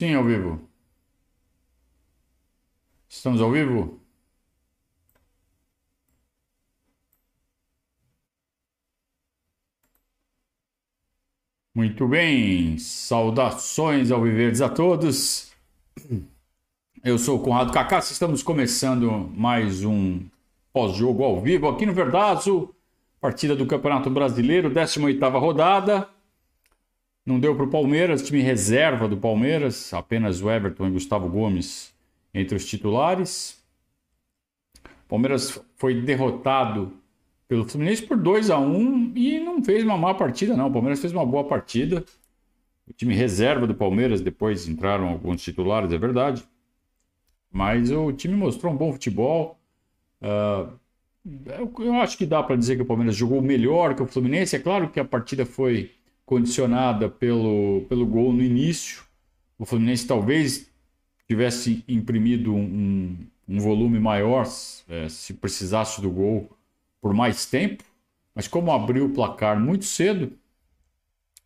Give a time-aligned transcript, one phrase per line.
[0.00, 0.68] Sim, ao vivo.
[3.08, 4.00] Estamos ao vivo?
[11.74, 15.52] Muito bem, saudações ao Viverdes a todos.
[17.02, 20.20] Eu sou o Conrado Cacá, estamos começando mais um
[20.72, 22.74] pós-jogo ao vivo aqui no Verdazo,
[23.20, 26.13] partida do Campeonato Brasileiro, 18ª rodada.
[27.26, 31.94] Não deu para o Palmeiras, time reserva do Palmeiras, apenas o Everton e Gustavo Gomes
[32.34, 33.64] entre os titulares.
[34.84, 36.92] O Palmeiras foi derrotado
[37.48, 40.66] pelo Fluminense por 2 a 1 e não fez uma má partida, não.
[40.68, 42.04] O Palmeiras fez uma boa partida.
[42.86, 46.44] O time reserva do Palmeiras, depois entraram alguns titulares, é verdade.
[47.50, 49.58] Mas o time mostrou um bom futebol.
[50.20, 50.78] Uh,
[51.78, 54.56] eu acho que dá para dizer que o Palmeiras jogou melhor que o Fluminense.
[54.56, 55.90] É claro que a partida foi
[56.24, 59.02] condicionada pelo, pelo gol no início.
[59.58, 60.70] O Fluminense talvez
[61.26, 63.16] tivesse imprimido um,
[63.48, 64.46] um volume maior
[64.88, 66.50] é, se precisasse do gol
[67.00, 67.84] por mais tempo,
[68.34, 70.32] mas como abriu o placar muito cedo,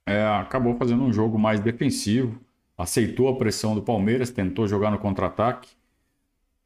[0.07, 2.41] é, acabou fazendo um jogo mais defensivo,
[2.77, 5.69] aceitou a pressão do Palmeiras, tentou jogar no contra-ataque.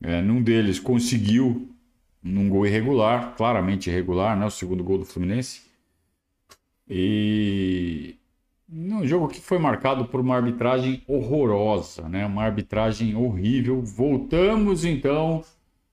[0.00, 1.68] É, num deles conseguiu
[2.22, 4.46] num gol irregular, claramente irregular, né?
[4.46, 5.62] o segundo gol do Fluminense.
[6.94, 8.18] E
[8.70, 12.26] um jogo que foi marcado por uma arbitragem horrorosa, né?
[12.26, 13.80] Uma arbitragem horrível.
[13.80, 15.42] Voltamos então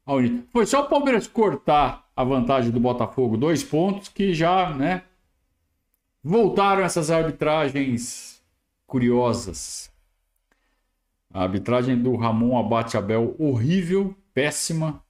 [0.06, 0.18] ao
[0.52, 5.04] Foi só o Palmeiras cortar a vantagem do Botafogo, dois pontos que já, né?
[6.22, 8.44] Voltaram essas arbitragens
[8.86, 9.90] curiosas.
[11.34, 15.02] A arbitragem do Ramon Abate Abel horrível, péssima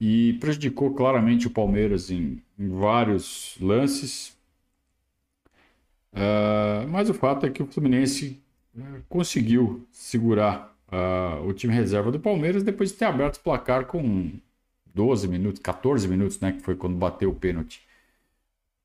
[0.00, 4.40] e prejudicou claramente o Palmeiras em, em vários lances.
[6.12, 8.42] Uh, mas o fato é que o Fluminense
[8.76, 13.86] uh, conseguiu segurar uh, o time reserva do Palmeiras depois de ter aberto o placar
[13.86, 14.30] com
[14.94, 16.52] 12 minutos, 14 minutos, né?
[16.52, 17.82] Que foi quando bateu o pênalti.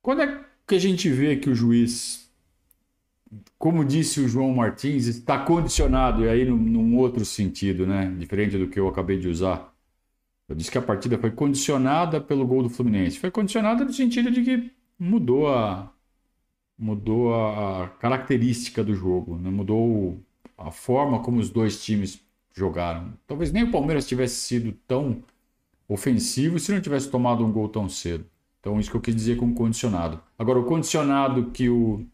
[0.01, 2.31] Quando é que a gente vê que o juiz,
[3.57, 8.13] como disse o João Martins, está condicionado, e aí num, num outro sentido, né?
[8.17, 9.73] Diferente do que eu acabei de usar.
[10.47, 13.19] Eu disse que a partida foi condicionada pelo gol do Fluminense.
[13.19, 15.91] Foi condicionada no sentido de que mudou a,
[16.77, 19.49] mudou a, característica do jogo, né?
[19.49, 20.21] mudou
[20.57, 22.21] a forma como os dois times
[22.53, 23.13] jogaram.
[23.25, 25.23] Talvez nem o Palmeiras tivesse sido tão
[25.87, 28.25] ofensivo se não tivesse tomado um gol tão cedo.
[28.59, 30.21] Então, isso que eu quis dizer com condicionado.
[30.37, 32.05] Agora, o condicionado que o,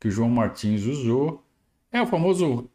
[0.00, 1.44] que o João Martins usou
[1.92, 2.68] é o famoso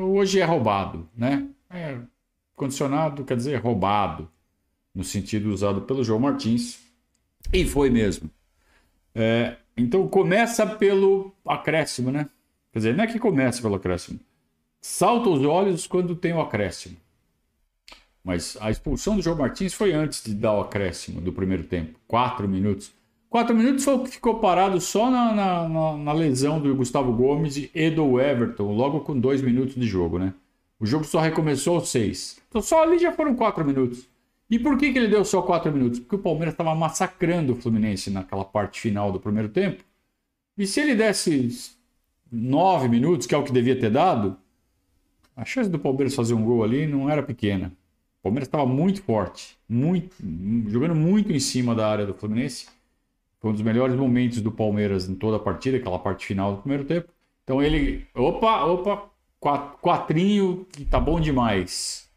[0.00, 1.48] hoje é roubado, né?
[1.68, 1.98] É,
[2.54, 4.30] condicionado quer dizer roubado,
[4.94, 6.78] no sentido usado pelo João Martins.
[7.52, 8.30] E foi mesmo.
[9.14, 12.28] É, então começa pelo acréscimo, né?
[12.72, 14.20] Quer dizer, não é que começa pelo acréscimo.
[14.80, 16.96] Salta os olhos quando tem o acréscimo.
[18.22, 21.98] Mas a expulsão do João Martins foi antes de dar o acréscimo do primeiro tempo.
[22.06, 22.92] Quatro minutos.
[23.28, 27.12] Quatro minutos foi o que ficou parado só na, na, na, na lesão do Gustavo
[27.12, 30.32] Gomes e do Everton, logo com dois minutos de jogo, né?
[30.78, 32.40] O jogo só recomeçou aos seis.
[32.48, 34.06] Então só ali já foram quatro minutos.
[34.54, 35.98] E por que, que ele deu só 4 minutos?
[35.98, 39.82] Porque o Palmeiras estava massacrando o Fluminense naquela parte final do primeiro tempo.
[40.56, 41.76] E se ele desse
[42.30, 44.36] 9 minutos, que é o que devia ter dado,
[45.34, 47.72] a chance do Palmeiras fazer um gol ali não era pequena.
[48.20, 50.14] O Palmeiras estava muito forte, muito,
[50.68, 52.68] jogando muito em cima da área do Fluminense.
[53.40, 56.60] Foi um dos melhores momentos do Palmeiras em toda a partida, aquela parte final do
[56.60, 57.08] primeiro tempo.
[57.42, 59.10] Então ele, opa, opa,
[59.82, 62.08] quatrinho, que tá bom demais.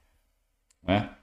[0.83, 1.16] Né?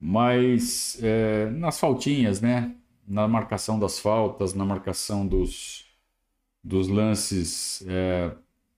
[0.00, 2.74] Mas é, nas faltinhas, né?
[3.06, 5.86] Na marcação das faltas, na marcação dos,
[6.64, 8.32] dos lances é,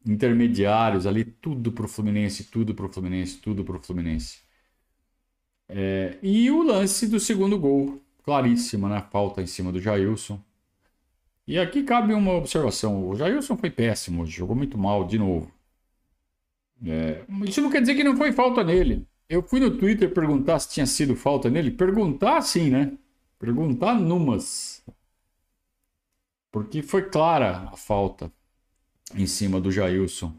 [0.06, 4.40] intermediários, ali tudo para o Fluminense, tudo para o Fluminense, tudo para o Fluminense.
[5.68, 9.00] É, e o lance do segundo gol, claríssima, né?
[9.10, 10.40] Falta em cima do Jailson.
[11.46, 15.52] E aqui cabe uma observação: o Jailson foi péssimo, jogou muito mal de novo.
[16.84, 19.06] É, isso não quer dizer que não foi falta nele.
[19.32, 21.70] Eu fui no Twitter perguntar se tinha sido falta nele.
[21.70, 22.92] Perguntar sim, né?
[23.38, 24.84] Perguntar numas.
[26.50, 28.30] Porque foi clara a falta
[29.14, 30.34] em cima do Jailson.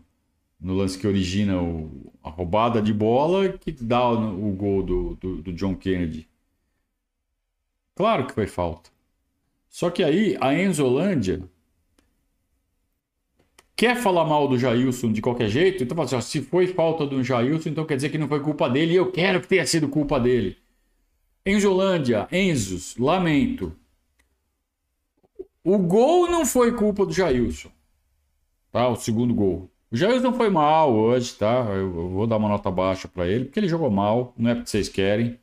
[0.59, 5.15] No lance que origina o, a roubada de bola que dá o, o gol do,
[5.15, 6.29] do, do John Kennedy.
[7.95, 8.91] Claro que foi falta.
[9.69, 11.41] Só que aí a Enzolândia
[13.75, 17.23] quer falar mal do Jailson de qualquer jeito, então assim, ó, se foi falta do
[17.23, 19.87] Jailson, então quer dizer que não foi culpa dele e eu quero que tenha sido
[19.87, 20.57] culpa dele.
[21.45, 23.75] Enzolândia, Enzos, lamento.
[25.63, 27.69] O gol não foi culpa do Jailson.
[28.71, 28.87] Tá?
[28.87, 29.69] O segundo gol.
[29.91, 31.65] O Jailson foi mal hoje, tá?
[31.75, 34.69] Eu vou dar uma nota baixa para ele, porque ele jogou mal, não é porque
[34.69, 35.37] vocês querem.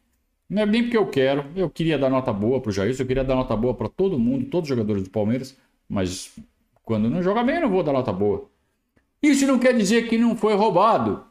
[0.49, 1.45] Não é nem porque eu quero.
[1.55, 4.47] Eu queria dar nota boa pro Jailson, eu queria dar nota boa para todo mundo,
[4.47, 5.57] todos os jogadores do Palmeiras,
[5.89, 6.37] mas
[6.91, 8.51] quando não joga bem, eu não vou dar nota boa.
[9.23, 11.25] Isso não quer dizer que não foi roubado.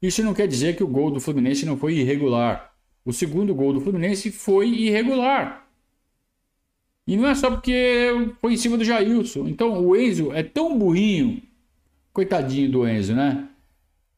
[0.00, 2.72] Isso não quer dizer que o gol do Fluminense não foi irregular.
[3.04, 5.66] O segundo gol do Fluminense foi irregular.
[7.04, 9.48] E não é só porque foi em cima do Jailson.
[9.48, 11.42] Então o Enzo é tão burrinho,
[12.12, 13.48] coitadinho do Enzo, né?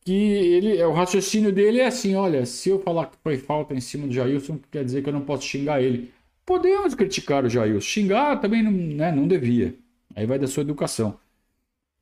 [0.05, 3.81] Que ele, o raciocínio dele é assim: olha, se eu falar que foi falta em
[3.81, 6.13] cima do Jailson, quer dizer que eu não posso xingar ele.
[6.45, 7.81] Podemos criticar o Jailson.
[7.81, 9.75] Xingar também não, né, não devia.
[10.19, 11.21] Aí vai da sua educação.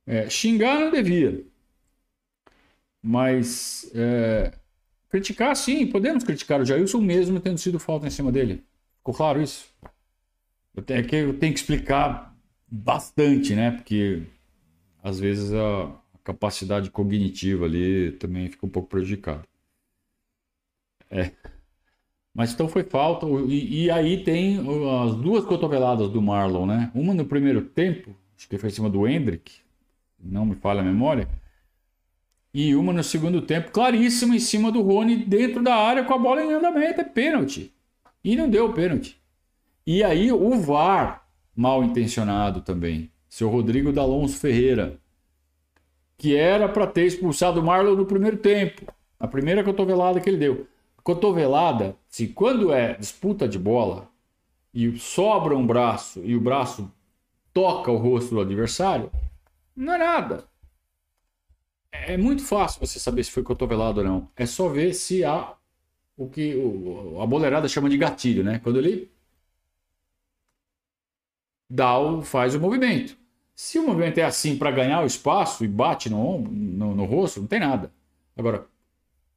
[0.07, 1.45] É, xingar não devia.
[3.03, 4.55] Mas é,
[5.11, 8.65] criticar, sim, podemos criticar o Jailson mesmo tendo sido falta em cima dele.
[9.01, 9.71] Ficou claro isso?
[10.75, 12.35] Eu tenho, é que eu tenho que explicar
[12.67, 13.73] bastante, né?
[13.73, 14.23] Porque
[15.03, 19.43] às vezes a capacidade cognitiva ali também fica um pouco prejudicada.
[21.11, 21.33] É.
[22.37, 23.25] Mas então foi falta.
[23.49, 24.59] E, e, aí tem
[25.03, 26.91] as duas cotoveladas do Marlon, né?
[26.95, 29.55] Uma no primeiro tempo, acho que foi em cima do Hendrick,
[30.23, 31.27] não me falha a memória.
[32.53, 36.19] E uma no segundo tempo, claríssima, em cima do Rony, dentro da área, com a
[36.19, 37.01] bola em andamento.
[37.01, 37.73] É pênalti.
[38.23, 39.19] E não deu pênalti.
[39.87, 43.11] E aí o VAR, mal intencionado também.
[43.31, 44.99] Seu Rodrigo D'Alonso Ferreira.
[46.19, 48.93] Que era para ter expulsado o Marlon no primeiro tempo.
[49.19, 50.67] A primeira cotovelada que ele deu.
[51.03, 54.11] Cotovelada, se quando é disputa de bola
[54.73, 56.91] e sobra um braço e o braço
[57.53, 59.13] toca o rosto do adversário,
[59.77, 60.45] não é nada.
[61.93, 64.31] É muito fácil você saber se foi cotovelado ou não.
[64.35, 65.55] É só ver se há
[66.17, 66.55] o que
[67.23, 68.61] a boleirada chama de gatilho, né?
[68.61, 69.13] Quando ele
[71.69, 73.15] dá o, faz o movimento.
[73.55, 77.43] Se o movimento é assim para ganhar o espaço e bate no, no, no rosto,
[77.43, 77.93] não tem nada.
[78.35, 78.67] Agora,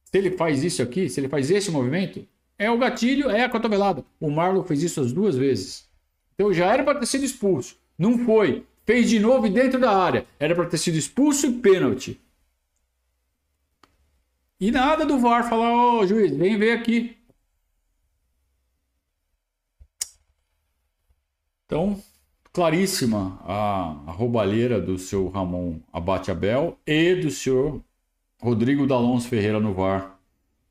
[0.05, 2.25] se ele faz isso aqui, se ele faz esse movimento,
[2.59, 4.06] é o gatilho, é a cotovelada.
[4.19, 5.89] O Marlon fez isso as duas vezes.
[6.35, 7.77] Então já era para ter sido expulso.
[7.97, 8.65] Não foi.
[8.85, 10.27] Fez de novo dentro da área.
[10.38, 12.19] Era para ter sido expulso e pênalti.
[14.59, 17.17] E nada do VAR falar, ô oh, juiz, vem ver aqui.
[21.65, 22.01] Então,
[22.51, 27.81] claríssima a, a roubalheira do seu Ramon Abate Abel e do senhor
[28.41, 30.19] Rodrigo D'Alonso Ferreira no VAR.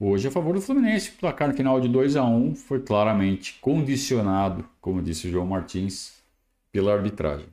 [0.01, 1.11] Hoje a favor do Fluminense.
[1.11, 5.47] O placar no final de 2 a 1 foi claramente condicionado, como disse o João
[5.47, 6.23] Martins,
[6.71, 7.49] pela arbitragem.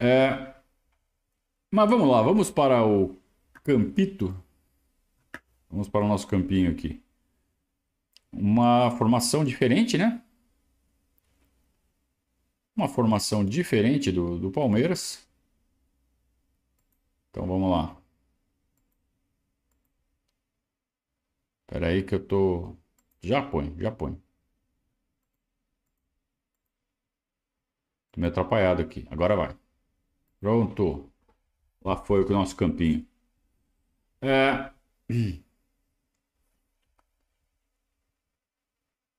[0.00, 0.54] É,
[1.70, 3.16] mas vamos lá, vamos para o
[3.64, 4.34] Campito.
[5.70, 7.02] Vamos para o nosso campinho aqui.
[8.32, 10.22] Uma formação diferente, né?
[12.76, 15.26] Uma formação diferente do, do Palmeiras.
[17.30, 17.96] Então vamos lá.
[21.68, 22.76] Espera aí que eu tô...
[23.22, 24.20] Já põe, já põe.
[28.10, 29.06] Tô meio atrapalhado aqui.
[29.10, 29.56] Agora vai.
[30.40, 31.12] Pronto.
[31.84, 33.06] Lá foi o nosso campinho.
[34.20, 34.70] É...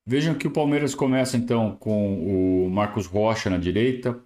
[0.08, 4.20] Vejam que o Palmeiras começa então com o Marcos Rocha na direita.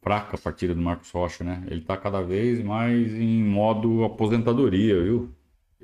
[0.00, 1.64] Fraca a partida do Marcos Rocha, né?
[1.68, 5.34] Ele tá cada vez mais em modo aposentadoria, viu?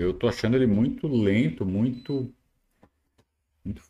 [0.00, 2.33] Eu tô achando ele muito lento, muito.
[3.62, 3.83] muito...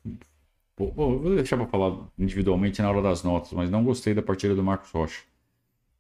[0.76, 4.62] Vou deixar para falar individualmente na hora das notas, mas não gostei da partida do
[4.62, 5.22] Marcos Rocha.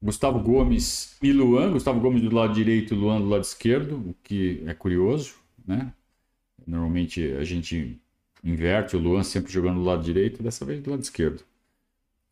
[0.02, 1.70] Gustavo Gomes e Luan.
[1.72, 5.92] Gustavo Gomes do lado direito e Luan do lado esquerdo, o que é curioso, né?
[6.66, 8.00] Normalmente a gente
[8.42, 11.44] inverte, o Luan sempre jogando do lado direito, dessa vez do lado esquerdo.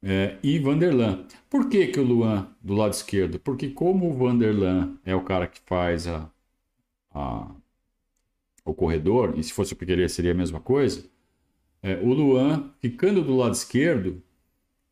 [0.02, 1.26] É, e Vanderlan.
[1.48, 3.38] Por que, que o Luan do lado esquerdo?
[3.38, 6.28] Porque como o Vanderlan é o cara que faz a,
[7.12, 7.50] a
[8.70, 11.04] o corredor, e se fosse o Piqueires seria a mesma coisa,
[11.82, 14.22] é, o Luan, ficando do lado esquerdo,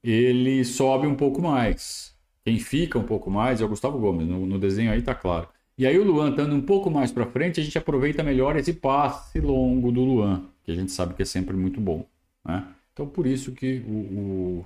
[0.02, 2.16] ele sobe um pouco mais.
[2.44, 5.48] Quem fica um pouco mais é o Gustavo Gomes, no, no desenho aí tá claro.
[5.76, 8.72] E aí o Luan estando um pouco mais para frente, a gente aproveita melhor esse
[8.72, 12.06] passe longo do Luan, que a gente sabe que é sempre muito bom.
[12.44, 12.66] Né?
[12.92, 14.62] Então por isso que o,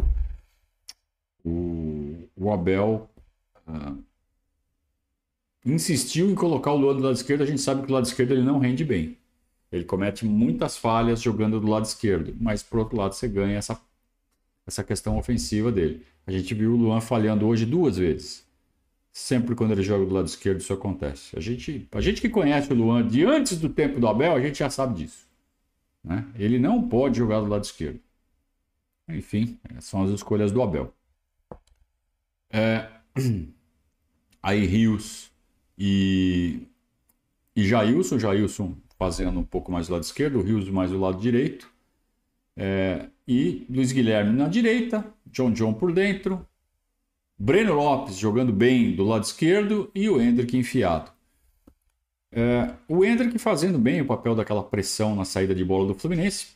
[1.45, 3.11] o, o, o Abel
[3.67, 3.99] uh,
[5.64, 8.33] insistiu em colocar o Luan do lado esquerdo, a gente sabe que do lado esquerdo
[8.33, 9.19] ele não rende bem.
[9.71, 13.81] Ele comete muitas falhas jogando do lado esquerdo, mas por outro lado você ganha essa,
[14.67, 16.05] essa questão ofensiva dele.
[16.26, 18.49] A gente viu o Luan falhando hoje duas vezes.
[19.12, 21.37] Sempre quando ele joga do lado esquerdo isso acontece.
[21.37, 24.40] A gente, a gente que conhece o Luan de antes do tempo do Abel, a
[24.40, 25.26] gente já sabe disso.
[26.02, 26.26] Né?
[26.37, 28.00] Ele não pode jogar do lado esquerdo.
[29.09, 30.93] Enfim, são as escolhas do Abel.
[32.50, 32.88] É...
[34.43, 35.30] Aí Rios
[35.81, 36.61] e,
[37.57, 38.19] e Jailson.
[38.19, 41.71] Jailson fazendo um pouco mais do lado esquerdo, o Rios mais do lado direito.
[42.55, 46.47] É, e Luiz Guilherme na direita, John John por dentro,
[47.39, 51.11] Breno Lopes jogando bem do lado esquerdo e o Hendrick enfiado.
[52.31, 56.49] É, o Hendrick fazendo bem o papel daquela pressão na saída de bola do Fluminense.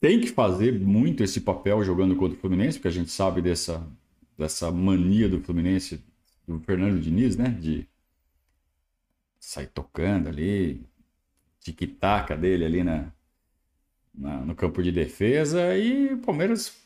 [0.00, 3.86] Tem que fazer muito esse papel jogando contra o Fluminense, porque a gente sabe dessa,
[4.36, 6.02] dessa mania do Fluminense,
[6.46, 7.48] do Fernando Diniz, né?
[7.48, 7.86] De
[9.38, 10.84] sair tocando ali,
[11.60, 13.12] tic-tac dele ali na,
[14.14, 15.76] na, no campo de defesa.
[15.76, 16.76] E o Palmeiras,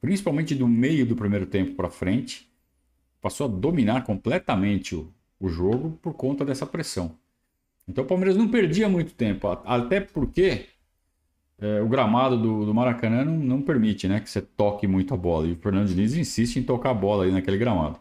[0.00, 2.50] principalmente do meio do primeiro tempo para frente,
[3.20, 7.16] passou a dominar completamente o, o jogo por conta dessa pressão.
[7.88, 10.66] Então o Palmeiras não perdia muito tempo, até porque
[11.58, 15.16] é, o gramado do, do Maracanã não, não, permite né, que você toque muito a
[15.16, 15.46] bola.
[15.46, 17.98] E o Fernando Diniz insiste em tocar a bola aí naquele gramado.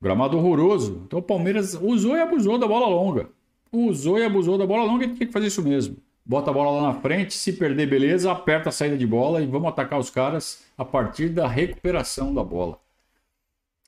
[0.00, 1.02] Gramado horroroso.
[1.06, 3.28] Então o Palmeiras usou e abusou da bola longa.
[3.70, 5.96] Usou e abusou da bola longa e tinha que fazer isso mesmo.
[6.24, 9.46] Bota a bola lá na frente, se perder, beleza, aperta a saída de bola e
[9.46, 12.78] vamos atacar os caras a partir da recuperação da bola.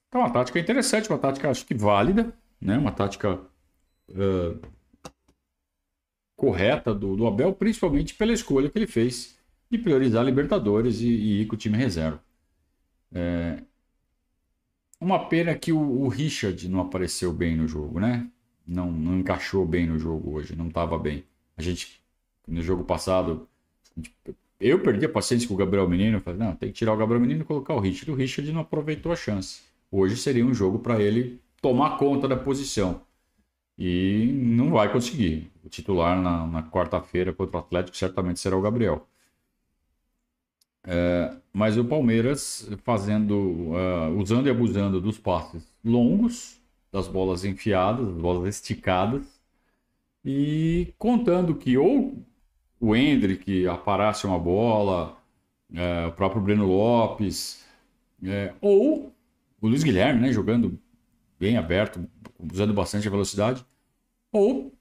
[0.08, 2.76] Então, uma tática interessante, uma tática acho que válida, né?
[2.76, 3.40] uma tática
[4.10, 4.60] uh,
[6.36, 9.38] correta do, do, Abel, principalmente pela escolha que ele fez
[9.70, 12.22] de priorizar Libertadores e, e ir com o time reserva.
[13.10, 13.62] É...
[15.02, 18.30] Uma pena que o, o, Richard não apareceu bem no jogo, né?
[18.64, 21.24] Não, não encaixou bem no jogo hoje, não estava bem.
[21.56, 22.00] A gente,
[22.46, 23.48] no jogo passado,
[24.60, 26.20] eu perdi a paciência com o Gabriel Menino.
[26.20, 28.12] Falei, não, tem que tirar o Gabriel Menino e colocar o Richard.
[28.12, 29.62] O Richard não aproveitou a chance.
[29.90, 33.00] Hoje seria um jogo para ele tomar conta da posição.
[33.76, 35.50] E não vai conseguir.
[35.64, 39.04] O titular na, na quarta-feira contra o Atlético certamente será o Gabriel.
[40.84, 46.60] É, mas o Palmeiras fazendo, uh, usando e abusando dos passes longos,
[46.90, 49.22] das bolas enfiadas, das bolas esticadas,
[50.24, 52.14] e contando que ou
[52.80, 55.16] o Hendrick aparasse uma bola,
[55.72, 57.64] é, o próprio Breno Lopes,
[58.24, 59.12] é, ou
[59.60, 60.78] o Luiz Guilherme, né, jogando
[61.38, 62.04] bem aberto,
[62.52, 63.64] usando bastante a velocidade,
[64.30, 64.72] ou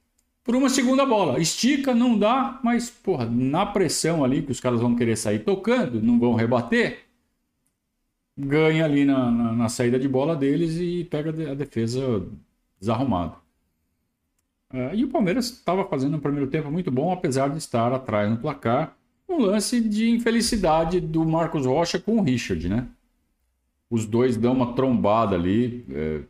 [0.52, 1.40] por uma segunda bola.
[1.40, 6.02] Estica, não dá, mas, porra, na pressão ali que os caras vão querer sair tocando,
[6.02, 7.06] não vão rebater,
[8.38, 12.28] ganha ali na, na, na saída de bola deles e pega a defesa
[12.78, 13.38] desarrumada.
[14.74, 18.30] Uh, e o Palmeiras estava fazendo um primeiro tempo muito bom, apesar de estar atrás
[18.30, 18.98] no placar.
[19.30, 22.90] Um lance de infelicidade do Marcos Rocha com o Richard, né?
[23.90, 25.86] Os dois dão uma trombada ali.
[25.90, 26.22] É,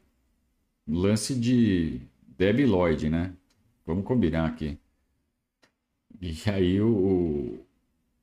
[0.88, 2.02] lance de
[2.38, 3.34] Debbie Lloyd, né?
[3.86, 4.78] Vamos combinar aqui.
[6.22, 7.60] E aí o,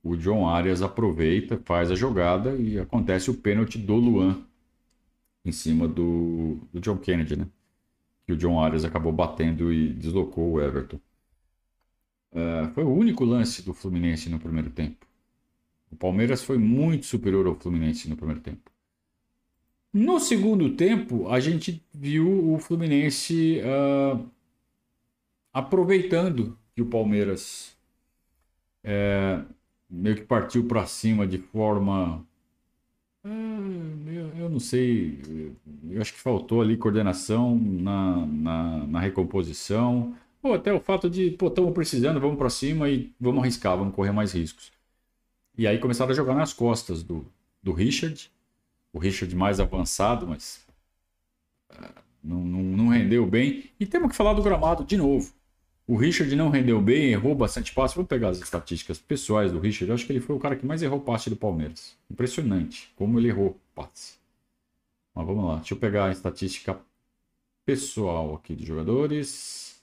[0.03, 4.45] o John Arias aproveita, faz a jogada e acontece o pênalti do Luan
[5.45, 7.47] em cima do, do John Kennedy, né?
[8.27, 11.01] Que o John Arias acabou batendo e deslocou o Everton.
[12.31, 15.07] Uh, foi o único lance do Fluminense no primeiro tempo.
[15.91, 18.71] O Palmeiras foi muito superior ao Fluminense no primeiro tempo.
[19.93, 24.29] No segundo tempo, a gente viu o Fluminense uh,
[25.59, 27.77] aproveitando que o Palmeiras
[28.85, 29.43] é,
[29.91, 32.25] meio que partiu para cima de forma.
[33.25, 35.21] É, eu não sei,
[35.91, 41.33] eu acho que faltou ali coordenação na, na, na recomposição, ou até o fato de,
[41.33, 44.73] pô, estamos precisando, vamos para cima e vamos arriscar, vamos correr mais riscos.
[45.57, 47.27] E aí começaram a jogar nas costas do,
[47.61, 48.31] do Richard,
[48.93, 50.65] o Richard mais avançado, mas
[51.73, 53.65] uh, não, não, não rendeu bem.
[53.81, 55.37] E temos que falar do gramado de novo.
[55.89, 57.95] O Richard não rendeu bem, errou bastante passe.
[57.95, 59.89] Vamos pegar as estatísticas pessoais do Richard.
[59.89, 61.97] Eu acho que ele foi o cara que mais errou passe do Palmeiras.
[62.11, 64.19] Impressionante como ele errou passe.
[65.15, 65.57] Mas vamos lá.
[65.57, 66.79] Deixa eu pegar a estatística
[67.65, 69.83] pessoal aqui dos jogadores.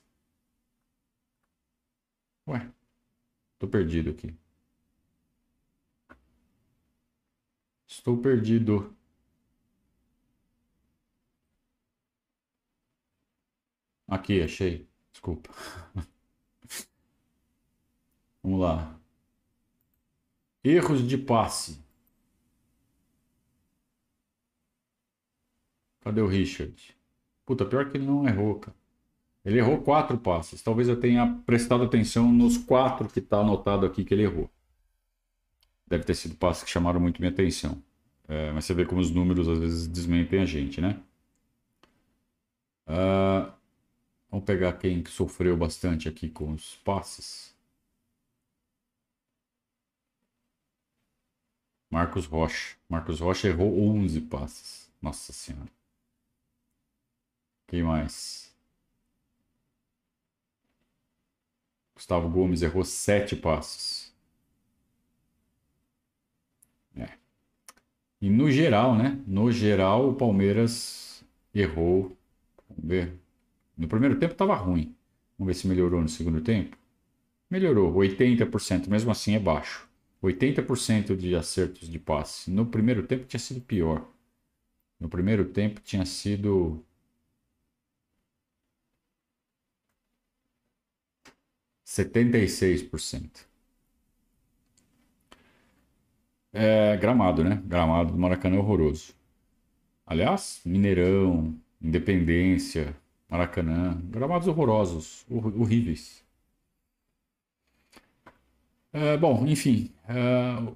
[2.47, 2.69] Ué,
[3.59, 4.33] tô perdido aqui.
[7.87, 8.95] Estou perdido.
[14.07, 14.87] Aqui, achei.
[15.25, 15.49] Desculpa.
[18.43, 18.95] Vamos lá.
[20.63, 21.83] Erros de passe.
[26.01, 26.95] Cadê o Richard?
[27.43, 28.77] Puta, pior que ele não errou, cara.
[29.43, 30.61] Ele errou quatro passes.
[30.61, 34.49] Talvez eu tenha prestado atenção nos quatro que está anotado aqui que ele errou.
[35.87, 37.81] Deve ter sido passes que chamaram muito minha atenção.
[38.27, 40.99] É, mas você vê como os números às vezes desmentem a gente, né?
[42.87, 43.51] Uh,
[44.35, 47.55] Vamos pegar quem sofreu bastante aqui com os passes.
[51.89, 52.75] Marcos Rocha.
[52.89, 54.91] Marcos Rocha errou 11 passes.
[55.01, 55.71] Nossa Senhora.
[57.65, 58.53] Quem mais?
[61.95, 64.13] Gustavo Gomes errou sete passos.
[66.97, 67.17] É.
[68.19, 69.23] E no geral, né?
[69.25, 71.23] No geral, o Palmeiras
[71.53, 72.17] errou.
[72.67, 73.24] Vamos ver.
[73.77, 74.95] No primeiro tempo estava ruim.
[75.37, 76.77] Vamos ver se melhorou no segundo tempo.
[77.49, 79.87] Melhorou, 80%, mesmo assim é baixo.
[80.21, 82.51] 80% de acertos de passe.
[82.51, 84.07] No primeiro tempo tinha sido pior.
[84.99, 86.83] No primeiro tempo tinha sido
[91.83, 93.45] 76%.
[96.53, 97.61] É gramado, né?
[97.65, 99.13] Gramado do Maracanã é horroroso.
[100.05, 102.95] Aliás, Mineirão, Independência,
[103.29, 106.23] Maracanã, gramados horrorosos, horríveis.
[108.93, 110.73] É, bom, enfim, é,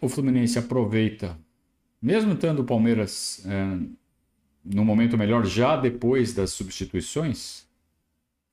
[0.00, 1.38] o Fluminense aproveita,
[2.00, 3.78] mesmo tendo o Palmeiras é,
[4.64, 7.66] no momento melhor, já depois das substituições.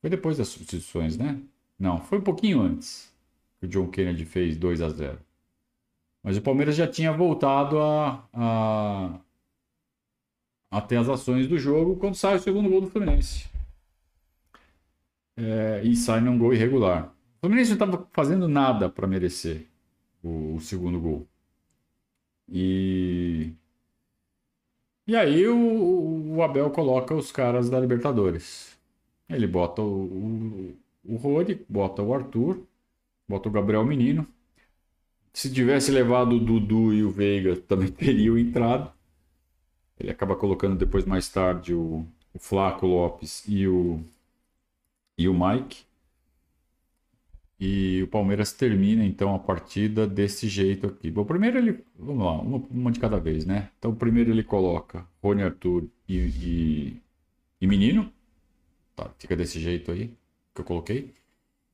[0.02, 1.40] Foi depois das substituições, né?
[1.78, 3.14] Não, foi um pouquinho antes
[3.60, 5.20] que o John Kennedy fez 2 a 0.
[6.24, 9.20] Mas o Palmeiras já tinha voltado a, a,
[10.72, 13.50] a ter as ações do jogo quando sai o segundo gol do Fluminense.
[15.36, 17.14] É, e sai num gol irregular.
[17.38, 19.66] O Fluminense não estava fazendo nada para merecer
[20.22, 21.28] o, o, segundo gol.
[22.48, 23.54] E,
[25.08, 28.78] e aí o, o, Abel coloca os caras da Libertadores.
[29.30, 32.62] Ele bota o, o Rony, bota o Arthur,
[33.28, 34.28] bota o Gabriel Menino.
[35.32, 38.92] Se tivesse levado o Dudu e o Veiga, também teriam entrado.
[40.00, 44.02] Ele acaba colocando depois, mais tarde, o, o Flaco Lopes e o,
[45.18, 45.84] e o Mike.
[47.60, 51.12] E o Palmeiras termina então a partida desse jeito aqui.
[51.12, 51.84] Bom, primeiro ele.
[51.98, 53.70] Vamos lá, uma, uma de cada vez, né?
[53.78, 57.02] Então, primeiro ele coloca Rony Arthur e, e,
[57.60, 58.12] e Menino.
[58.96, 60.14] Tá, fica desse jeito aí
[60.56, 61.14] que eu coloquei.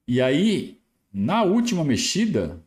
[0.08, 0.80] E aí,
[1.14, 2.64] na última mexida,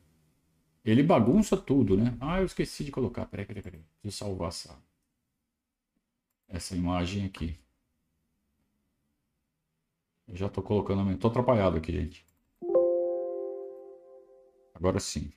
[0.85, 2.17] ele bagunça tudo, né?
[2.21, 3.27] Ah, eu esqueci de colocar.
[3.27, 3.81] Peraí, peraí, peraí.
[4.03, 4.77] Deixa eu salvar essa,
[6.49, 7.59] essa imagem aqui.
[10.27, 11.17] Eu já tô colocando.
[11.17, 12.27] Tô atrapalhado aqui, gente.
[14.75, 15.33] Agora sim.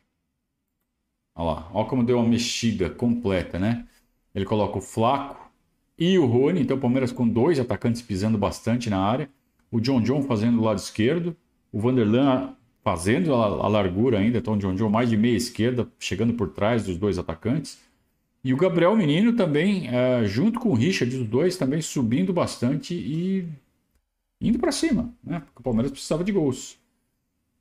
[1.35, 1.71] Olha lá.
[1.73, 3.87] Olha como deu uma mexida completa, né?
[4.33, 5.51] Ele coloca o Flaco
[5.97, 6.61] e o Rony.
[6.61, 9.29] Então, o Palmeiras com dois atacantes pisando bastante na área
[9.71, 11.35] o John John fazendo o lado esquerdo,
[11.71, 15.87] o Vanderlan fazendo a, a largura ainda, então o John John mais de meia esquerda,
[15.97, 17.79] chegando por trás dos dois atacantes.
[18.43, 22.95] E o Gabriel Menino também, é, junto com o Richard, os dois também subindo bastante
[22.95, 23.47] e
[24.41, 25.41] indo para cima, né?
[25.41, 26.79] Porque o Palmeiras precisava de gols.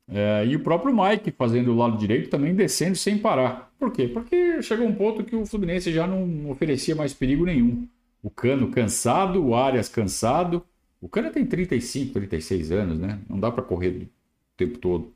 [0.09, 3.73] É, e o próprio Mike fazendo o lado direito também descendo sem parar.
[3.79, 4.09] Por quê?
[4.09, 7.87] Porque chegou um ponto que o Fluminense já não oferecia mais perigo nenhum.
[8.23, 10.65] O Cano cansado, o Arias cansado,
[11.01, 13.21] o cara tem 35, 36 anos, né?
[13.29, 14.09] Não dá para correr o
[14.57, 15.13] tempo todo.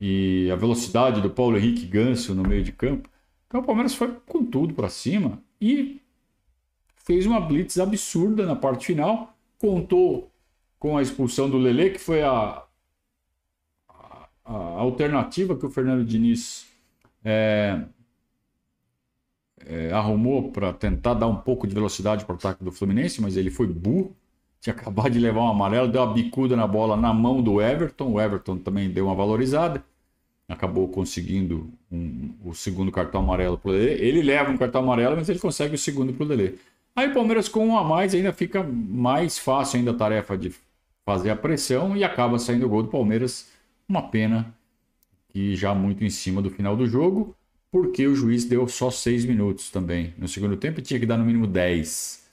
[0.00, 3.08] E a velocidade do Paulo Henrique Ganso no meio de campo.
[3.54, 6.02] Então o Palmeiras foi com tudo para cima e
[6.96, 9.32] fez uma blitz absurda na parte final.
[9.60, 10.28] Contou
[10.76, 12.64] com a expulsão do Lele, que foi a,
[14.44, 16.66] a, alternativa que o Fernando Diniz
[17.24, 17.80] é,
[19.64, 23.36] é, arrumou para tentar dar um pouco de velocidade para o ataque do Fluminense, mas
[23.36, 24.16] ele foi burro
[24.60, 28.12] tinha acabado de levar um amarelo, deu uma bicuda na bola na mão do Everton.
[28.12, 29.84] O Everton também deu uma valorizada.
[30.48, 33.94] Acabou conseguindo um, o segundo cartão amarelo para o Lelê.
[33.94, 36.54] Ele leva um cartão amarelo, mas ele consegue o segundo para o Lelê.
[36.94, 40.54] Aí o Palmeiras com um a mais ainda fica mais fácil ainda a tarefa de
[41.04, 43.50] fazer a pressão e acaba saindo o gol do Palmeiras.
[43.88, 44.54] Uma pena
[45.28, 47.34] que já muito em cima do final do jogo,
[47.72, 50.14] porque o juiz deu só seis minutos também.
[50.16, 52.24] No segundo tempo tinha que dar no mínimo 10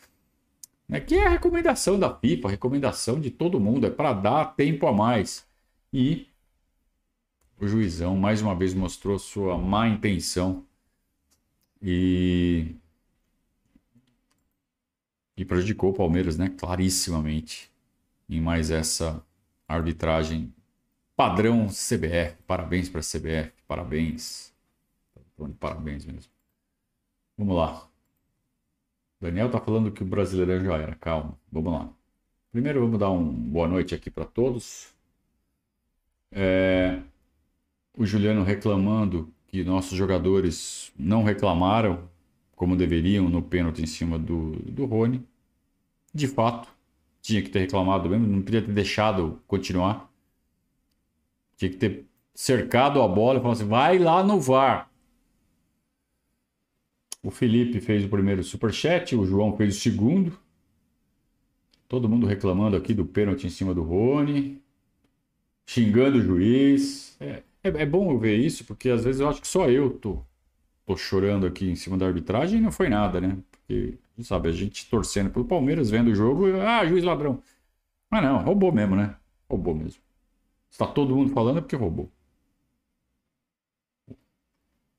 [0.92, 4.86] né, que é a recomendação da FIFA, recomendação de todo mundo, é para dar tempo
[4.86, 5.46] a mais.
[5.94, 6.28] E
[7.62, 10.66] o juizão mais uma vez mostrou sua má intenção
[11.80, 12.76] e,
[15.38, 17.72] e prejudicou o Palmeiras, né, clarissimamente,
[18.28, 19.24] em mais essa
[19.68, 20.52] arbitragem
[21.16, 22.36] padrão CBF.
[22.48, 24.52] Parabéns para a CBF, parabéns.
[25.60, 26.32] Parabéns mesmo.
[27.38, 27.88] Vamos lá.
[29.20, 30.96] Daniel tá falando que o Brasileirão já era.
[30.96, 31.90] Calma, vamos lá.
[32.52, 34.94] Primeiro vamos dar uma boa noite aqui para todos.
[36.32, 37.02] É...
[37.94, 42.10] O Juliano reclamando que nossos jogadores não reclamaram
[42.56, 45.24] como deveriam no pênalti em cima do, do Rony.
[46.14, 46.70] De fato,
[47.22, 50.12] tinha que ter reclamado mesmo, não podia ter deixado continuar.
[51.58, 54.90] Tinha que ter cercado a bola e falado assim: vai lá no VAR.
[57.24, 60.40] O Felipe fez o primeiro superchat, o João fez o segundo.
[61.88, 64.62] Todo mundo reclamando aqui do pênalti em cima do Rony,
[65.66, 67.16] xingando o juiz.
[67.20, 70.24] É, é, é bom ver isso, porque às vezes eu acho que só eu tô,
[70.86, 73.38] tô chorando aqui em cima da arbitragem e não foi nada, né?
[73.52, 77.42] Porque, sabe, a gente torcendo pelo Palmeiras, vendo o jogo, ah, juiz ladrão.
[78.10, 79.16] Mas não, roubou mesmo, né?
[79.50, 80.02] Roubou mesmo.
[80.72, 82.12] Está todo mundo falando é porque roubou.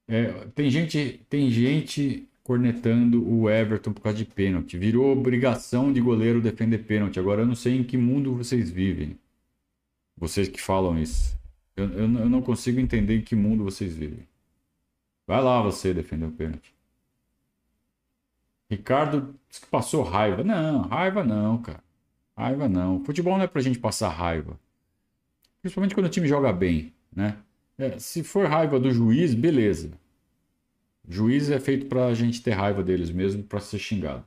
[0.09, 4.77] É, tem gente, tem gente cornetando o Everton por causa de pênalti.
[4.77, 7.19] Virou obrigação de goleiro defender pênalti.
[7.19, 9.19] Agora eu não sei em que mundo vocês vivem.
[10.17, 11.37] Vocês que falam isso.
[11.77, 14.27] Eu, eu, eu não consigo entender em que mundo vocês vivem.
[15.27, 16.75] Vai lá você defender o pênalti.
[18.71, 20.43] Ricardo disse que passou raiva.
[20.43, 21.83] Não, raiva não, cara.
[22.37, 23.05] Raiva não.
[23.05, 24.59] Futebol não é pra gente passar raiva.
[25.61, 27.39] Principalmente quando o time joga bem, né?
[27.79, 29.93] É, se for raiva do juiz, beleza.
[31.09, 34.25] Juiz é feito para a gente ter raiva deles mesmo, para ser xingado.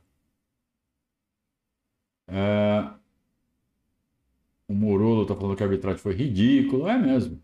[2.27, 2.89] É...
[4.67, 6.93] O Morolo tá falando que a arbitragem foi ridícula.
[6.93, 7.41] É mesmo.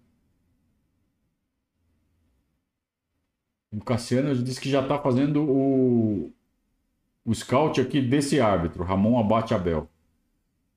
[3.72, 6.34] O Cassiano disse que já está fazendo o,
[7.26, 9.90] o scout aqui desse árbitro, Ramon Abate Abel.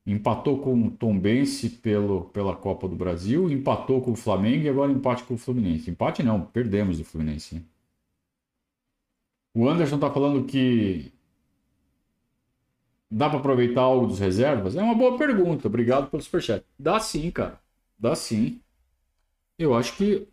[0.07, 4.93] Empatou com o Tombense pelo, pela Copa do Brasil, empatou com o Flamengo e agora
[4.93, 5.91] empate com o Fluminense.
[5.91, 7.65] Empate não, perdemos do Fluminense.
[9.55, 11.14] O Anderson está falando que
[13.15, 14.75] dá para aproveitar algo dos reservas?
[14.75, 15.69] É uma boa pergunta.
[15.69, 16.65] Obrigado pelo superchat.
[16.77, 17.61] Dá sim, cara.
[17.97, 18.61] Dá sim.
[19.57, 20.27] Eu acho que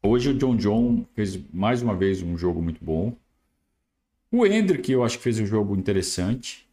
[0.00, 3.16] hoje o John John fez mais uma vez um jogo muito bom.
[4.30, 6.68] O Hendrick eu acho que fez um jogo interessante.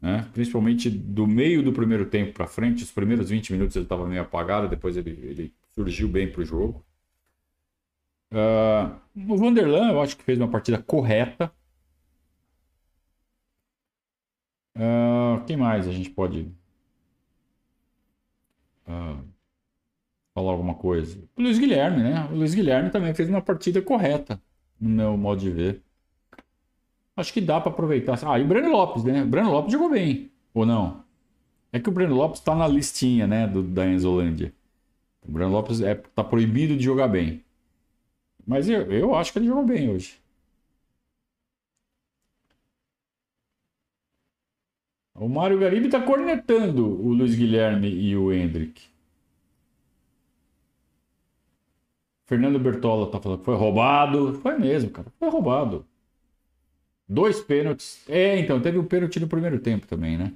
[0.00, 0.26] Né?
[0.32, 2.82] Principalmente do meio do primeiro tempo para frente.
[2.82, 4.68] Os primeiros 20 minutos ele estava meio apagado.
[4.68, 6.82] Depois ele, ele surgiu bem para o jogo.
[8.32, 8.98] Uh,
[9.30, 11.52] o Vanderlan, eu acho que fez uma partida correta.
[14.74, 16.50] Uh, quem mais a gente pode
[18.86, 19.22] uh,
[20.34, 21.18] falar alguma coisa?
[21.36, 22.28] O Luiz Guilherme, né?
[22.30, 24.40] O Luiz Guilherme também fez uma partida correta,
[24.80, 25.82] no meu modo de ver.
[27.16, 28.18] Acho que dá para aproveitar.
[28.26, 29.22] Ah, e o Breno Lopes, né?
[29.22, 31.04] O Breno Lopes jogou bem, ou não?
[31.72, 34.52] É que o Breno Lopes está na listinha, né, do, da Enzolândia.
[35.26, 37.42] O Breno Lopes é, tá proibido de jogar bem.
[38.46, 40.21] Mas eu, eu acho que ele jogou bem hoje.
[45.14, 48.82] O Mário Garibe está cornetando o Luiz Guilherme e o Hendrick.
[52.26, 54.34] Fernando Bertola tá falando que foi roubado.
[54.40, 55.08] Foi mesmo, cara.
[55.20, 55.86] Foi roubado.
[57.08, 58.02] Dois pênaltis.
[58.08, 60.32] É, então, teve um pênalti no primeiro tempo também, né?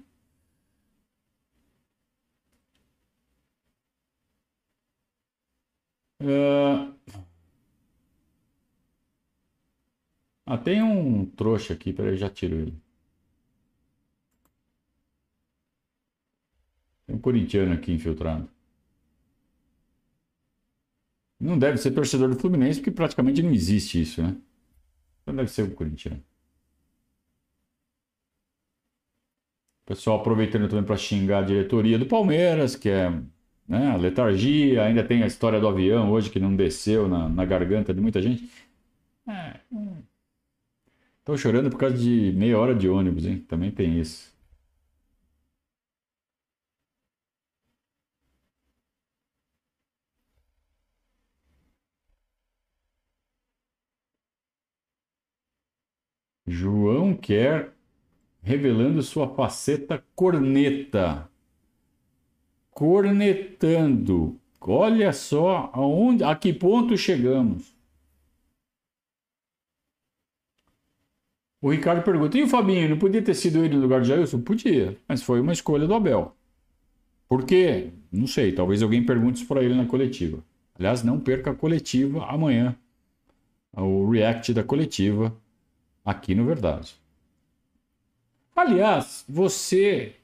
[6.20, 6.92] Uh,
[10.44, 12.82] Ah, tem um trouxa aqui, peraí, já tiro ele.
[17.16, 18.48] Um corintiano aqui infiltrado.
[21.38, 24.36] Não deve ser torcedor do Fluminense, porque praticamente não existe isso, né?
[25.22, 26.22] Então deve ser um corintiano.
[29.86, 33.08] pessoal aproveitando também para xingar a diretoria do Palmeiras, que é
[33.68, 37.44] né, a letargia, ainda tem a história do avião hoje que não desceu na, na
[37.44, 38.50] garganta de muita gente.
[39.28, 40.02] É, hum.
[41.36, 43.44] Chorando por causa de meia hora de ônibus, hein?
[43.48, 44.35] Também tem isso.
[56.46, 57.72] João quer
[58.42, 61.28] revelando sua faceta corneta.
[62.70, 64.38] Cornetando.
[64.60, 67.74] Olha só aonde, a que ponto chegamos.
[71.60, 72.88] O Ricardo pergunta: e o Fabinho?
[72.90, 74.40] Não podia ter sido ele no lugar de Jailson?
[74.40, 76.36] Podia, mas foi uma escolha do Abel.
[77.28, 77.90] Por quê?
[78.12, 78.52] Não sei.
[78.52, 80.44] Talvez alguém pergunte isso para ele na coletiva.
[80.78, 82.76] Aliás, não perca a coletiva amanhã.
[83.72, 85.36] O react da coletiva
[86.06, 86.94] aqui no Verdade.
[88.54, 90.14] Aliás, você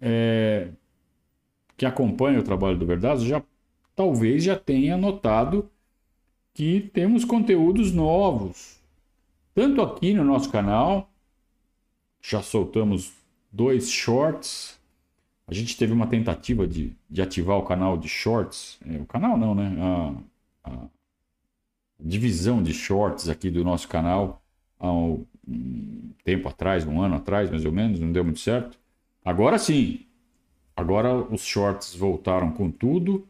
[0.00, 0.68] é,
[1.76, 3.42] que acompanha o trabalho do Verdade já
[3.96, 5.68] talvez já tenha notado
[6.54, 8.76] que temos conteúdos novos
[9.56, 11.10] tanto aqui no nosso canal,
[12.20, 13.10] já soltamos
[13.50, 14.78] dois shorts.
[15.46, 18.78] A gente teve uma tentativa de, de ativar o canal de shorts.
[18.86, 19.74] É, o canal não, né?
[19.80, 20.88] A, a,
[21.98, 24.42] divisão de shorts aqui do nosso canal
[24.78, 25.24] há um
[26.24, 28.78] tempo atrás, um ano atrás, mais ou menos, não deu muito certo.
[29.24, 30.00] Agora sim,
[30.76, 33.26] agora os shorts voltaram com tudo.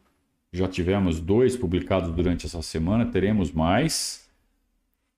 [0.53, 4.27] Já tivemos dois publicados durante essa semana, teremos mais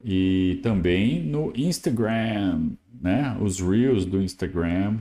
[0.02, 3.36] e também no Instagram, né?
[3.40, 4.98] Os Reels do Instagram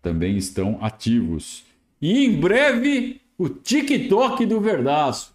[0.00, 1.64] também estão ativos.
[2.00, 5.33] E em breve, o TikTok do Verdaço.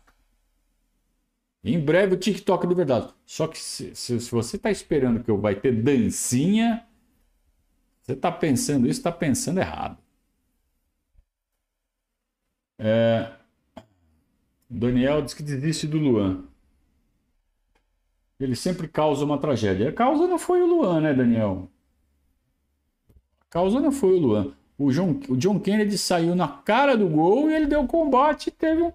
[1.63, 3.15] Em breve, o TikTok do Verdaço.
[3.25, 6.87] Só que se, se, se você está esperando que eu vai ter dancinha,
[8.01, 9.97] você está pensando isso, está pensando errado.
[12.77, 13.31] É...
[14.69, 16.45] Daniel diz que desiste do Luan.
[18.39, 19.89] Ele sempre causa uma tragédia.
[19.89, 21.69] A causa não foi o Luan, né, Daniel?
[23.41, 24.53] A causa não foi o Luan.
[24.77, 28.51] O John, o John Kennedy saiu na cara do gol e ele deu combate e
[28.51, 28.93] teve um.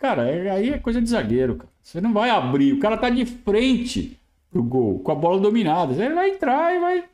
[0.00, 1.70] Cara, é, aí é coisa de zagueiro, cara.
[1.82, 2.72] Você não vai abrir.
[2.72, 4.18] O cara tá de frente
[4.50, 5.92] pro gol, com a bola dominada.
[5.92, 7.04] Ele vai entrar e vai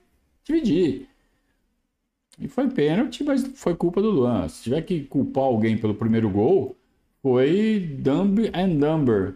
[0.45, 1.09] dividir.
[2.39, 4.49] E foi pênalti, mas foi culpa do Luan.
[4.49, 6.77] Se tiver que culpar alguém pelo primeiro gol,
[7.23, 9.35] foi Dumb and Dumber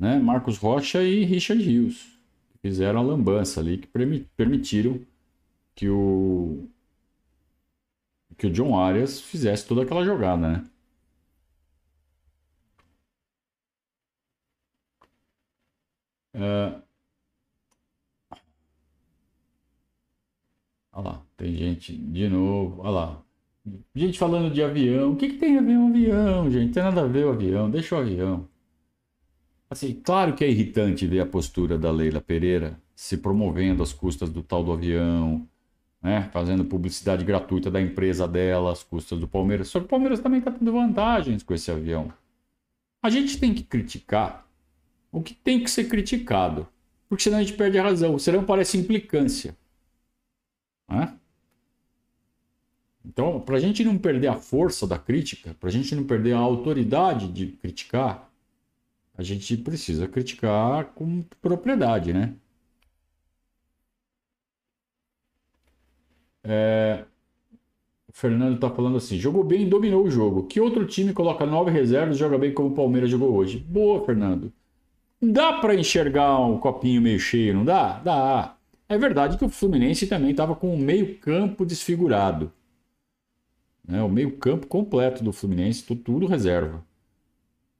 [0.00, 0.18] né?
[0.18, 2.08] Marcos Rocha e Richard Rios.
[2.62, 3.88] Fizeram a lambança ali, que
[4.36, 4.98] permitiram
[5.74, 6.64] que o,
[8.36, 10.64] que o John Arias fizesse toda aquela jogada, né?
[16.34, 16.80] É...
[20.92, 22.80] Olha lá, tem gente de novo.
[22.82, 23.22] Olha lá.
[23.94, 25.12] Gente falando de avião.
[25.12, 26.66] O que, que tem a ver um avião, gente?
[26.66, 27.70] Não tem nada a ver o avião.
[27.70, 28.48] Deixa o avião.
[29.68, 34.28] Assim, claro que é irritante ver a postura da Leila Pereira se promovendo às custas
[34.28, 35.46] do tal do avião,
[36.02, 36.28] né?
[36.32, 39.68] fazendo publicidade gratuita da empresa dela às custas do Palmeiras.
[39.68, 42.12] Só que o Palmeiras também está tendo vantagens com esse avião.
[43.02, 44.46] A gente tem que criticar
[45.12, 46.68] o que tem que ser criticado,
[47.08, 49.56] porque senão a gente perde a razão, senão parece implicância.
[50.88, 51.18] Né?
[53.04, 56.34] Então, para a gente não perder a força da crítica, para a gente não perder
[56.34, 58.30] a autoridade de criticar,
[59.16, 62.34] a gente precisa criticar com propriedade, né?
[66.42, 67.04] É...
[68.08, 70.46] O Fernando está falando assim: jogou bem e dominou o jogo.
[70.46, 73.58] Que outro time coloca nove reservas e joga bem como o Palmeiras jogou hoje?
[73.58, 74.52] Boa, Fernando.
[75.22, 77.98] Dá para enxergar um copinho meio cheio, não dá?
[78.00, 78.56] Dá.
[78.88, 82.52] É verdade que o Fluminense também estava com o meio-campo desfigurado.
[83.86, 84.02] Né?
[84.02, 86.84] O meio-campo completo do Fluminense, tudo reserva.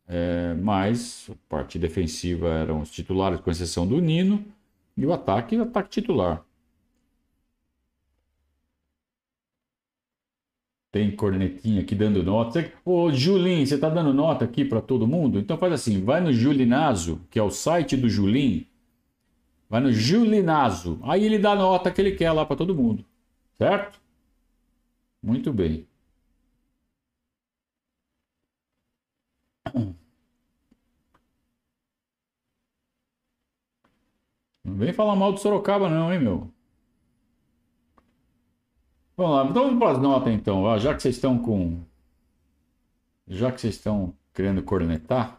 [0.07, 4.45] É, mas a parte defensiva eram os titulares, com exceção do Nino,
[4.97, 6.45] e o ataque, o ataque titular.
[10.93, 12.73] Tem cornetinha aqui dando nota.
[12.85, 15.39] Ô, Julinho, você tá dando nota aqui para todo mundo?
[15.39, 18.67] Então faz assim, vai no Julinazo, que é o site do Julim.
[19.69, 20.99] Vai no Julinazo.
[21.05, 23.05] Aí ele dá a nota que ele quer lá para todo mundo.
[23.57, 24.01] Certo?
[25.23, 25.87] Muito bem.
[34.65, 36.53] Não vem falar mal do Sorocaba, não, hein, meu?
[39.21, 40.79] Vamos lá, então vamos para as notas, então.
[40.79, 41.83] Já que vocês estão com.
[43.29, 45.39] Já que vocês estão querendo cornetar.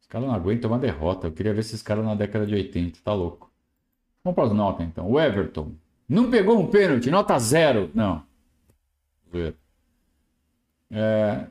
[0.00, 1.26] Os caras não aguentam uma derrota.
[1.26, 3.52] Eu queria ver esses caras na década de 80, tá louco.
[4.24, 5.10] Vamos para as notas, então.
[5.10, 5.74] O Everton.
[6.08, 7.90] Não pegou um pênalti, nota zero.
[7.94, 8.24] Não.
[10.90, 11.46] É,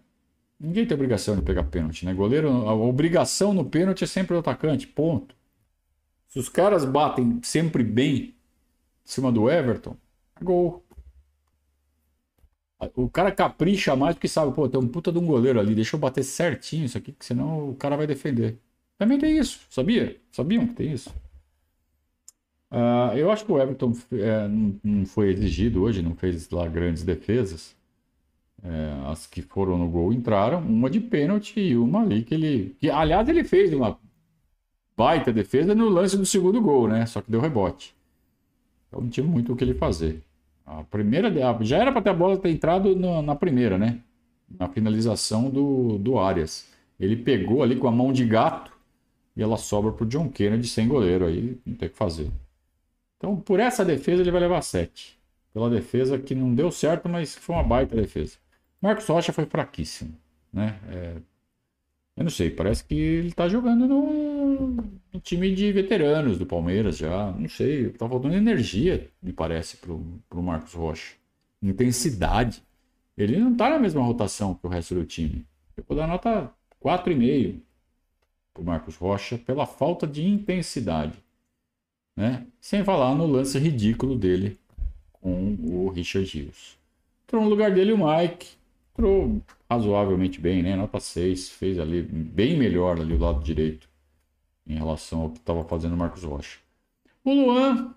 [0.59, 2.15] Ninguém tem obrigação de pegar pênalti, né?
[2.15, 5.35] Goleiro, a obrigação no pênalti é sempre o atacante, ponto.
[6.29, 8.33] Se os caras batem sempre bem em
[9.03, 9.97] cima do Everton,
[10.41, 10.83] gol.
[12.95, 15.95] O cara capricha mais porque sabe, pô, tem um puta de um goleiro ali, deixa
[15.95, 18.59] eu bater certinho isso aqui, que senão o cara vai defender.
[18.97, 20.17] Também tem isso, sabia?
[20.31, 21.09] Sabiam que tem isso?
[22.71, 26.67] Uh, eu acho que o Everton é, não, não foi exigido hoje, não fez lá
[26.67, 27.75] grandes defesas.
[28.63, 32.75] É, as que foram no gol entraram, uma de pênalti e uma ali que ele.
[32.79, 33.99] Que, aliás, ele fez uma
[34.97, 37.05] baita defesa no lance do segundo gol, né?
[37.05, 37.95] Só que deu rebote.
[38.93, 40.21] Então não tinha muito o que ele fazer.
[40.63, 41.33] A primeira.
[41.61, 43.99] Já era para ter a bola ter entrado na, na, primeira, né?
[44.59, 46.71] Na finalização do, do Arias.
[46.99, 48.71] Ele pegou ali com a mão de gato
[49.35, 51.25] e ela sobra pro John Kennedy sem goleiro.
[51.25, 52.29] Aí não tem o que fazer.
[53.17, 55.17] Então, por essa defesa, ele vai levar 7.
[55.51, 58.37] Pela defesa que não deu certo, mas foi uma baita defesa.
[58.79, 60.13] Marcos Rocha foi fraquíssimo,
[60.51, 60.77] né?
[60.89, 61.15] É,
[62.15, 64.67] eu não sei, parece que ele tá jogando no,
[65.11, 67.31] no, time de veteranos do Palmeiras já.
[67.31, 71.15] Não sei, tá faltando energia, me parece, pro, pro Marcos Rocha.
[71.61, 72.61] Intensidade.
[73.17, 75.45] Ele não tá na mesma rotação que o resto do time.
[75.75, 76.51] Eu vou dar nota
[76.83, 77.59] 4,5
[78.53, 81.17] pro Marcos Rocha pela falta de intensidade.
[82.15, 82.45] Né?
[82.61, 84.59] Sem falar no lance ridículo dele
[85.13, 86.77] com o Richard Rios.
[87.25, 88.49] Entrou no lugar dele o Mike,
[88.91, 89.41] entrou
[89.75, 90.75] razoavelmente bem, né?
[90.75, 93.89] Nota 6, fez ali bem melhor ali o lado direito
[94.67, 96.59] em relação ao que estava fazendo o Marcos Rocha.
[97.25, 97.95] O Luan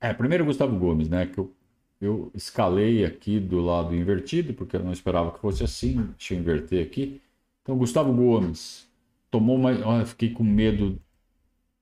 [0.00, 1.26] É, primeiro o Gustavo Gomes, né?
[1.26, 1.54] Que eu,
[2.00, 6.06] eu escalei aqui do lado invertido, porque eu não esperava que fosse assim.
[6.18, 7.20] Deixa eu inverter aqui.
[7.62, 8.88] Então, Gustavo Gomes
[9.30, 9.70] tomou uma.
[9.86, 11.00] Olha, fiquei com medo,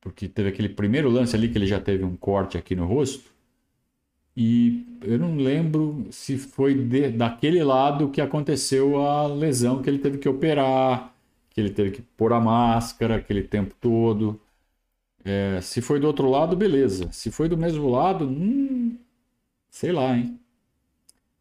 [0.00, 3.34] porque teve aquele primeiro lance ali que ele já teve um corte aqui no rosto.
[4.37, 9.99] E eu não lembro se foi de, daquele lado que aconteceu a lesão que ele
[9.99, 11.14] teve que operar,
[11.51, 14.40] que ele teve que pôr a máscara aquele tempo todo.
[15.25, 17.11] É, se foi do outro lado, beleza.
[17.12, 18.99] Se foi do mesmo lado, hum,
[19.70, 20.38] sei lá, hein?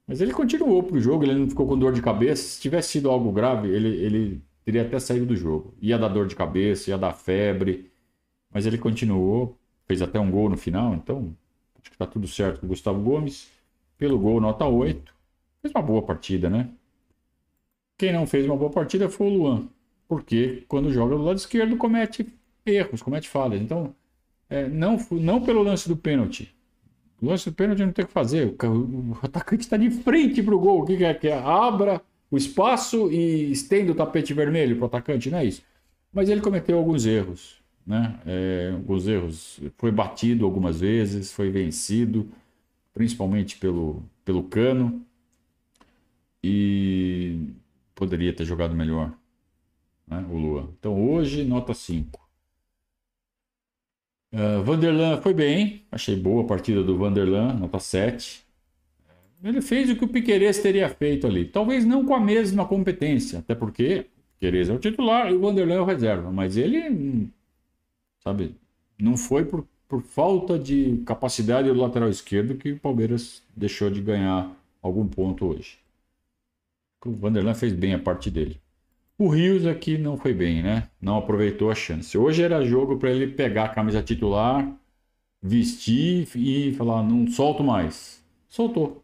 [0.07, 2.43] Mas ele continuou pro jogo, ele não ficou com dor de cabeça.
[2.43, 5.73] Se tivesse sido algo grave, ele, ele teria até saído do jogo.
[5.81, 7.91] Ia dar dor de cabeça, ia dar febre.
[8.51, 11.35] Mas ele continuou, fez até um gol no final, então
[11.83, 13.51] Acho que está tudo certo com o Gustavo Gomes.
[13.97, 15.13] Pelo gol, nota 8.
[15.61, 16.69] Fez uma boa partida, né?
[17.97, 19.67] Quem não fez uma boa partida foi o Luan.
[20.07, 22.27] Porque quando joga do lado esquerdo comete
[22.65, 23.61] erros, comete falhas.
[23.61, 23.93] Então,
[24.49, 26.53] é, não, não pelo lance do pênalti.
[27.21, 28.55] O lance do pênalti não tem o que fazer.
[28.63, 30.81] O, o atacante está de frente para o gol.
[30.81, 31.13] O que, que é?
[31.13, 31.37] Que é?
[31.37, 35.61] Abra o espaço e estenda o tapete vermelho para o atacante, não é isso.
[36.11, 38.19] Mas ele cometeu alguns erros né?
[38.25, 42.29] É, os erros foi batido algumas vezes, foi vencido,
[42.93, 45.05] principalmente pelo, pelo Cano
[46.43, 47.39] e
[47.95, 49.13] poderia ter jogado melhor,
[50.07, 50.25] né?
[50.29, 50.69] O Lua.
[50.79, 52.21] Então hoje nota 5.
[54.31, 58.43] Uh, ah, Vanderlan foi bem, achei boa a partida do Vanderlan, nota 7.
[59.43, 61.45] Ele fez o que o Piqueires teria feito ali.
[61.45, 65.75] Talvez não com a mesma competência, até porque Piqueires é o titular e o Vanderlan
[65.75, 67.29] é o reserva, mas ele
[68.23, 68.55] sabe?
[68.97, 74.01] Não foi por, por falta de capacidade do lateral esquerdo que o Palmeiras deixou de
[74.01, 74.49] ganhar
[74.81, 75.77] algum ponto hoje.
[77.05, 78.59] O Vanderlan fez bem a parte dele.
[79.17, 80.89] O Rios aqui não foi bem, né?
[81.01, 82.17] Não aproveitou a chance.
[82.17, 84.67] Hoje era jogo para ele pegar a camisa titular,
[85.41, 88.23] vestir e falar: não solto mais.
[88.47, 89.03] Soltou.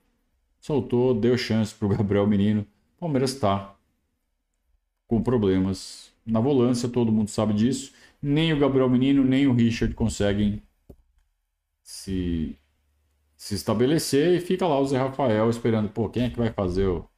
[0.60, 2.62] Soltou, deu chance para o Gabriel Menino.
[2.98, 3.76] O Palmeiras está
[5.08, 9.94] com problemas na volância, todo mundo sabe disso nem o Gabriel Menino, nem o Richard
[9.96, 10.62] conseguem
[11.84, 12.58] se,
[13.38, 16.88] se estabelecer e fica lá o Zé Rafael esperando, pô, quem é que vai fazer
[16.88, 17.10] o.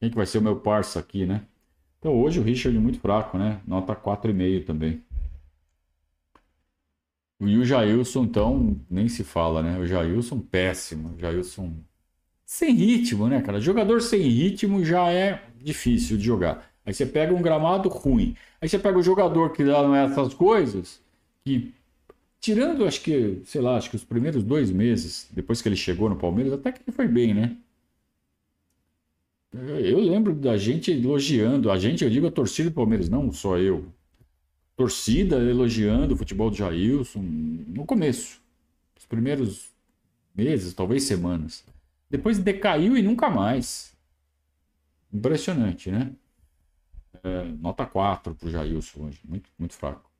[0.00, 1.46] Quem é que vai ser o meu parça aqui, né?
[1.98, 3.60] Então hoje o Richard é muito fraco, né?
[3.66, 5.02] Nota 4,5 também.
[7.40, 9.78] E o Jailson, então, nem se fala, né?
[9.78, 11.14] O Jailson, péssimo.
[11.14, 11.72] O Jailson
[12.44, 13.60] sem ritmo, né, cara?
[13.60, 16.68] Jogador sem ritmo já é difícil de jogar.
[16.88, 18.34] Aí você pega um gramado ruim.
[18.62, 20.98] Aí você pega o jogador que dá essas coisas,
[21.44, 21.74] que
[22.40, 26.08] tirando, acho que, sei lá, acho que os primeiros dois meses, depois que ele chegou
[26.08, 27.58] no Palmeiras, até que ele foi bem, né?
[29.52, 33.58] Eu lembro da gente elogiando, a gente, eu digo a torcida do Palmeiras, não só
[33.58, 33.84] eu.
[34.74, 38.40] Torcida elogiando o futebol do Jailson no começo.
[38.98, 39.68] Os primeiros
[40.34, 41.62] meses, talvez semanas.
[42.08, 43.92] Depois decaiu e nunca mais.
[45.12, 46.12] Impressionante, né?
[47.22, 49.20] É, nota 4 para o Jailson hoje.
[49.24, 50.10] Muito, muito fraco.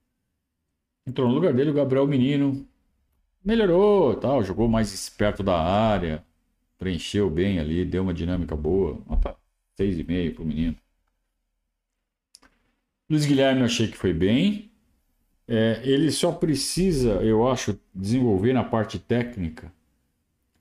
[1.06, 2.66] Entrou no lugar dele o Gabriel Menino.
[3.44, 6.24] Melhorou, tal, jogou mais esperto da área.
[6.78, 9.00] Preencheu bem ali, deu uma dinâmica boa.
[9.08, 9.36] Nota
[9.78, 10.76] 6,5 para o menino.
[13.08, 14.70] Luiz Guilherme eu achei que foi bem.
[15.46, 19.72] É, ele só precisa, eu acho, desenvolver na parte técnica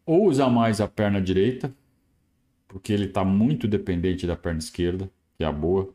[0.05, 1.75] ou usar mais a perna direita,
[2.67, 5.93] porque ele está muito dependente da perna esquerda, que é a boa.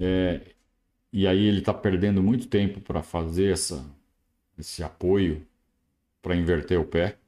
[0.00, 0.54] É,
[1.12, 3.84] e aí ele está perdendo muito tempo para fazer essa,
[4.58, 5.46] esse apoio
[6.22, 7.18] para inverter o pé.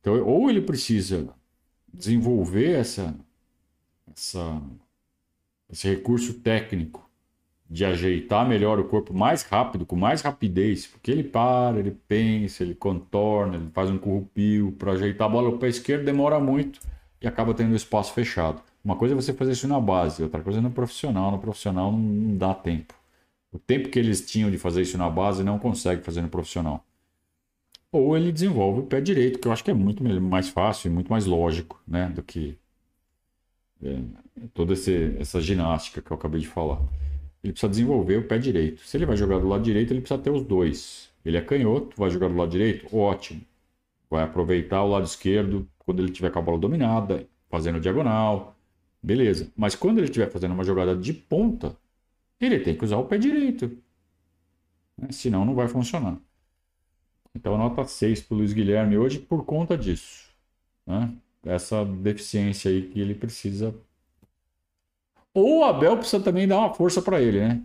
[0.00, 1.34] Então, ou ele precisa
[1.92, 3.16] desenvolver essa,
[4.14, 4.62] essa,
[5.70, 7.08] esse recurso técnico
[7.70, 12.62] de ajeitar melhor o corpo mais rápido, com mais rapidez, porque ele para, ele pensa,
[12.62, 16.80] ele contorna, ele faz um currupio para ajeitar a bola o pé esquerdo demora muito
[17.20, 18.62] e acaba tendo espaço fechado.
[18.84, 21.30] Uma coisa é você fazer isso na base, outra coisa é no profissional.
[21.30, 22.94] No profissional não, não dá tempo.
[23.50, 26.84] O tempo que eles tinham de fazer isso na base não consegue fazer no profissional.
[27.90, 30.94] Ou ele desenvolve o pé direito, que eu acho que é muito mais fácil e
[30.94, 32.58] muito mais lógico né, do que
[33.82, 34.00] é,
[34.52, 36.80] toda esse, essa ginástica que eu acabei de falar.
[37.42, 38.82] Ele precisa desenvolver o pé direito.
[38.82, 41.10] Se ele vai jogar do lado direito, ele precisa ter os dois.
[41.24, 42.94] Ele é canhoto, vai jogar do lado direito?
[42.94, 43.40] Ótimo.
[44.10, 48.53] Vai aproveitar o lado esquerdo quando ele tiver com a bola dominada, fazendo diagonal,
[49.04, 49.52] Beleza.
[49.56, 51.76] Mas quando ele estiver fazendo uma jogada de ponta,
[52.40, 53.78] ele tem que usar o pé direito.
[54.98, 55.08] Né?
[55.12, 56.18] Senão não vai funcionar.
[57.34, 60.30] Então, nota 6 para o Luiz Guilherme hoje por conta disso.
[60.86, 61.12] Né?
[61.44, 63.74] Essa deficiência aí que ele precisa.
[65.34, 67.62] Ou o Abel precisa também dar uma força para ele, né?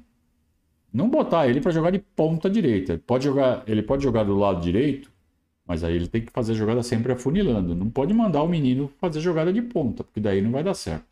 [0.94, 2.94] Não botar ele para jogar de ponta direita.
[2.94, 5.12] Ele pode jogar, ele pode jogar do lado direito,
[5.66, 7.76] Mas aí ele tem que fazer a jogada sempre afunilando.
[7.76, 11.06] Não pode mandar o menino fazer jogada de ponta, porque daí não vai dar certo.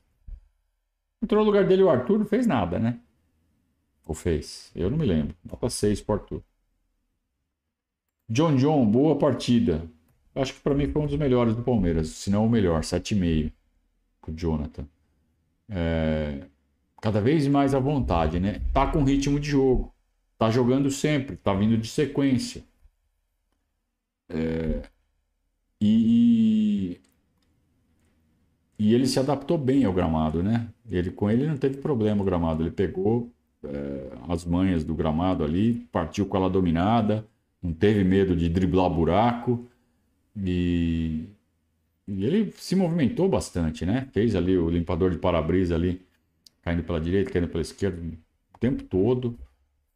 [1.22, 3.00] Entrou no lugar dele o Arthur, não fez nada, né?
[4.06, 4.72] Ou fez?
[4.76, 5.36] Eu não me lembro.
[5.44, 6.44] Nota 6 pro Arthur.
[8.30, 9.90] John John, boa partida.
[10.36, 13.52] Acho que para mim foi um dos melhores do Palmeiras, se não o melhor, 7,5
[14.28, 14.86] o Jonathan.
[15.70, 16.46] É,
[17.02, 18.62] cada vez mais à vontade, né?
[18.74, 19.94] Tá com ritmo de jogo,
[20.38, 22.64] tá jogando sempre, tá vindo de sequência.
[24.30, 24.82] É,
[25.82, 27.00] e,
[28.78, 30.68] e ele se adaptou bem ao gramado, né?
[30.90, 33.32] Ele com ele não teve problema o gramado, ele pegou
[33.64, 37.26] é, as manhas do gramado ali, partiu com ela dominada,
[37.62, 39.66] não teve medo de driblar buraco
[40.36, 41.26] e,
[42.08, 44.08] e ele se movimentou bastante, né?
[44.14, 46.02] Fez ali o limpador de para-brisa ali,
[46.62, 48.02] caindo pela direita, caindo pela esquerda,
[48.54, 49.38] o tempo todo.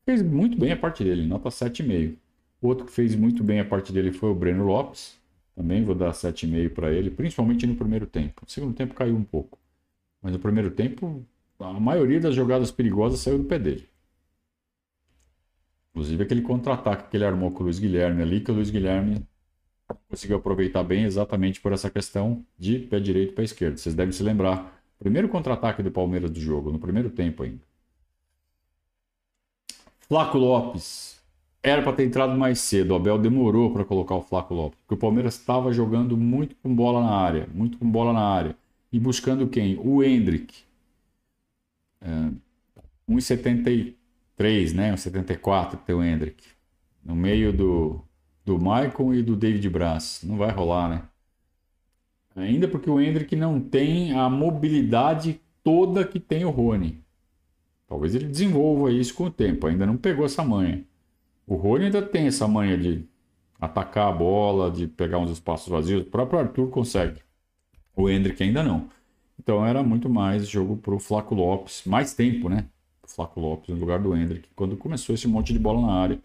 [0.06, 2.16] Fez muito bem a parte dele, nota 7,5.
[2.62, 5.20] Outro que fez muito bem a parte dele foi o Breno Lopes.
[5.56, 8.42] Também vou dar 7,5 para ele, principalmente no primeiro tempo.
[8.44, 9.61] No segundo tempo caiu um pouco.
[10.22, 11.26] Mas no primeiro tempo,
[11.60, 13.90] a maioria das jogadas perigosas saiu do pé dele.
[15.92, 19.26] Inclusive aquele contra-ataque que ele armou com o Luiz Guilherme ali, que o Luiz Guilherme
[20.10, 23.78] conseguiu aproveitar bem exatamente por essa questão de pé direito e pé esquerdo.
[23.78, 24.82] Vocês devem se lembrar.
[24.98, 27.62] Primeiro contra-ataque do Palmeiras do jogo, no primeiro tempo ainda.
[30.08, 31.20] Flaco Lopes.
[31.64, 32.92] Era para ter entrado mais cedo.
[32.92, 34.80] O Abel demorou para colocar o Flaco Lopes.
[34.82, 37.48] Porque o Palmeiras estava jogando muito com bola na área.
[37.54, 38.56] Muito com bola na área.
[38.92, 39.80] E buscando quem?
[39.80, 40.64] O Hendrick.
[42.02, 42.08] É,
[43.10, 44.94] 1,73, né?
[44.94, 46.44] 1,74 tem o Hendrick.
[47.04, 48.02] No meio do,
[48.46, 50.22] do Michael e do David Braz.
[50.24, 51.04] Não vai rolar, né?
[52.36, 57.04] Ainda porque o Hendrick não tem a mobilidade toda que tem o Rony.
[57.88, 59.68] Talvez ele desenvolva isso com o tempo.
[59.68, 60.86] Ainda não pegou essa manha.
[61.46, 63.06] O Rony ainda tem essa manha de
[63.60, 66.04] atacar a bola, de pegar uns espaços vazios.
[66.04, 67.22] O próprio Arthur consegue.
[67.96, 68.90] O Hendrick ainda não.
[69.40, 71.84] Então era muito mais jogo para o Flaco Lopes.
[71.86, 72.68] Mais tempo, né?
[73.04, 74.50] O Flaco Lopes no lugar do Hendrick.
[74.56, 76.22] Quando começou esse monte de bola na área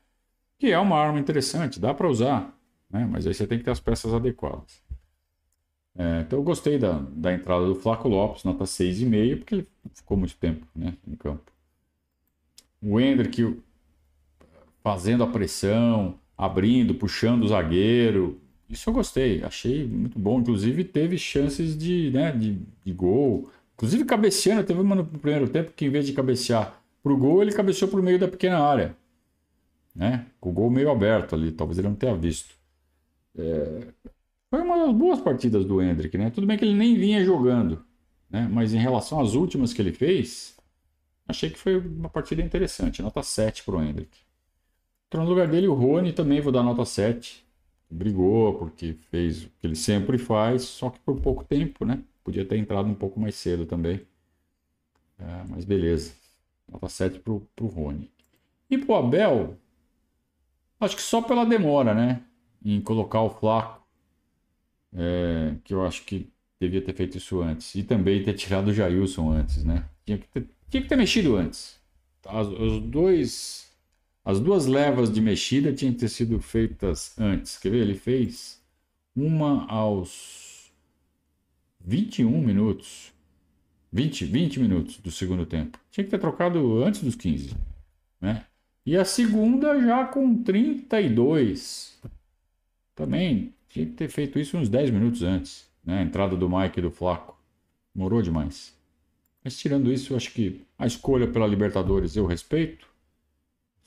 [0.59, 2.59] que é uma arma interessante, dá para usar,
[2.91, 3.07] né?
[3.11, 4.83] mas aí você tem que ter as peças adequadas.
[5.99, 10.17] É, então eu gostei da, da entrada do Flaco Lopes, nota 6,5, porque ele ficou
[10.17, 11.51] muito tempo né, em campo.
[12.83, 13.61] O Hendrick
[14.83, 20.41] fazendo a pressão, abrindo, puxando o zagueiro, isso eu gostei, achei muito bom.
[20.41, 25.73] Inclusive teve chances de, né, de, de gol, inclusive cabeceando, teve uma no primeiro tempo
[25.75, 28.59] que em vez de cabecear para o gol, ele cabeceou para o meio da pequena
[28.59, 28.97] área
[29.97, 30.27] né?
[30.39, 32.55] Com o gol meio aberto ali, talvez ele não tenha visto.
[33.37, 33.89] É...
[34.51, 36.31] Foi uma das boas partidas do Hendrick, né?
[36.31, 37.85] Tudo bem que ele nem vinha jogando,
[38.31, 38.47] né?
[38.51, 40.57] Mas em relação às últimas que ele fez,
[41.27, 43.03] achei que foi uma partida interessante.
[43.03, 44.17] Nota 7 para o Hendrick.
[45.09, 47.46] Entrou no lugar dele o Rony, também vou dar nota 7.
[47.91, 52.03] Brigou porque fez o que ele sempre faz, só que por pouco tempo, né?
[52.25, 54.01] Podia ter entrado um pouco mais cedo também.
[55.19, 56.15] É, mas beleza.
[56.71, 58.11] Nota 7 para o Rony.
[58.69, 59.57] E para o Abel,
[60.81, 62.23] Acho que só pela demora, né?
[62.65, 63.85] Em colocar o Flaco.
[64.93, 66.31] É, que eu acho que
[66.61, 67.75] devia ter feito isso antes.
[67.75, 69.89] E também ter tirado o Jailson antes, né?
[70.05, 71.81] Tinha que ter, tinha que ter mexido antes.
[72.59, 73.71] Os dois,
[74.27, 77.57] as duas levas de mexida tinham que ter sido feitas antes.
[77.59, 77.83] Quer ver?
[77.83, 78.61] Ele fez
[79.15, 80.73] uma aos
[81.81, 83.13] 21 minutos.
[83.93, 85.79] 20, 20 minutos do segundo tempo.
[85.93, 87.55] Tinha que ter trocado antes dos 15,
[88.21, 88.45] né?
[88.85, 91.97] E a segunda já com 32.
[92.97, 95.71] Também tinha que ter feito isso uns 10 minutos antes.
[95.85, 96.01] Né?
[96.01, 97.41] A entrada do Mike e do Flaco.
[97.95, 98.77] Demorou demais.
[99.45, 102.96] Mas tirando isso, eu acho que a escolha pela Libertadores eu respeito.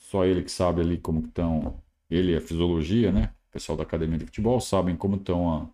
[0.10, 1.84] Só ele que sabe ali como estão.
[2.10, 3.34] Ele e a fisiologia, né?
[3.50, 5.70] O pessoal da academia de futebol sabem como estão a,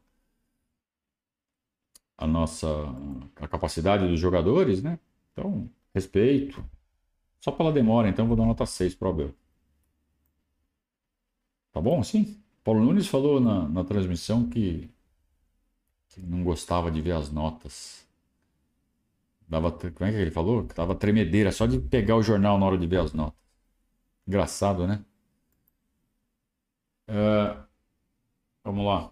[2.18, 2.68] a nossa
[3.38, 5.00] a capacidade dos jogadores, né?
[5.32, 6.64] Então, respeito.
[7.42, 9.36] Só pela demora, então vou dar nota 6 para o Abel.
[11.72, 12.38] Tá bom assim?
[12.64, 14.90] Paulo Nunes falou na, na transmissão que,
[16.10, 18.06] que, não gostava de ver as notas.
[19.48, 20.66] Dava, como é que ele falou?
[20.68, 23.45] Que tava tremedeira só de pegar o jornal na hora de ver as notas.
[24.28, 25.04] Engraçado, né?
[27.08, 27.64] Uh,
[28.64, 29.12] vamos lá.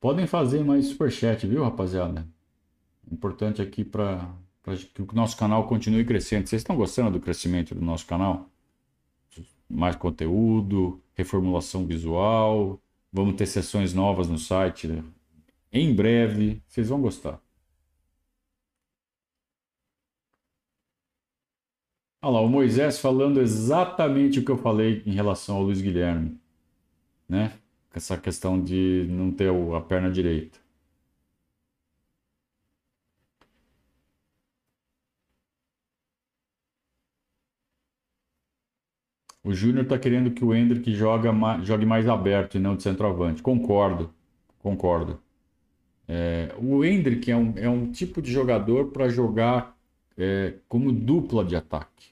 [0.00, 2.26] Podem fazer mais superchat, viu, rapaziada?
[3.10, 4.32] Importante aqui para
[4.94, 6.48] que o nosso canal continue crescendo.
[6.48, 8.48] Vocês estão gostando do crescimento do nosso canal?
[9.68, 12.80] Mais conteúdo, reformulação visual,
[13.12, 15.04] vamos ter sessões novas no site né?
[15.72, 16.62] em breve.
[16.66, 17.40] Vocês vão gostar.
[22.22, 26.38] Olha lá, o Moisés falando exatamente o que eu falei em relação ao Luiz Guilherme,
[27.28, 27.54] né?
[27.94, 30.58] Essa questão de não ter a perna direita.
[39.44, 41.30] O Júnior está querendo que o Hendrick joga,
[41.62, 43.42] jogue mais aberto e não de centroavante.
[43.42, 44.12] Concordo,
[44.58, 45.20] concordo.
[46.08, 49.76] É, o Hendrick é um, é um tipo de jogador para jogar
[50.18, 52.09] é, como dupla de ataque.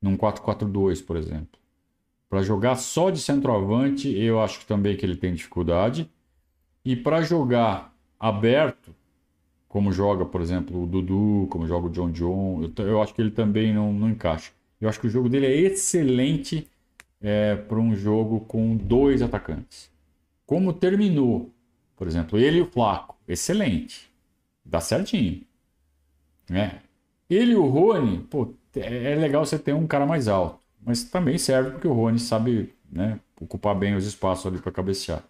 [0.00, 1.58] Num 4-4-2, por exemplo.
[2.28, 6.10] Para jogar só de centroavante, eu acho que também que ele tem dificuldade.
[6.84, 8.94] E para jogar aberto,
[9.68, 13.20] como joga, por exemplo, o Dudu, como joga o John John, eu, eu acho que
[13.20, 14.52] ele também não, não encaixa.
[14.80, 16.68] Eu acho que o jogo dele é excelente
[17.20, 19.90] é, para um jogo com dois atacantes.
[20.44, 21.50] Como terminou,
[21.96, 24.10] por exemplo, ele e o Flaco, excelente,
[24.64, 25.42] dá certinho.
[26.48, 26.80] Né?
[27.28, 31.04] Ele e o Rony, pô, é, é legal você ter um cara mais alto, mas
[31.04, 35.24] também serve porque o Rony sabe né, ocupar bem os espaços ali para cabecear.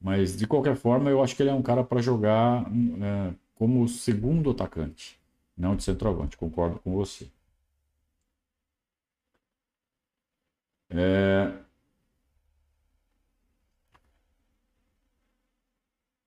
[0.00, 2.64] Mas de qualquer forma, eu acho que ele é um cara para jogar
[3.02, 5.18] é, como segundo atacante,
[5.56, 6.36] não de centroavante.
[6.36, 7.28] Concordo com você.
[10.90, 11.66] É...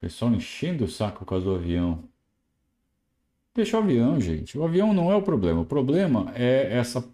[0.02, 2.09] Pessoal enchendo o saco com do avião.
[3.60, 4.58] Deixa o avião, gente.
[4.58, 5.60] O avião não é o problema.
[5.60, 7.06] O problema é essa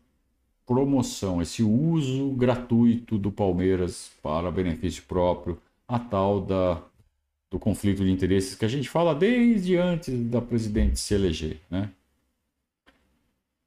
[0.64, 6.84] promoção, esse uso gratuito do Palmeiras para benefício próprio, a tal da,
[7.50, 11.90] do conflito de interesses que a gente fala desde antes da presidente se eleger, né?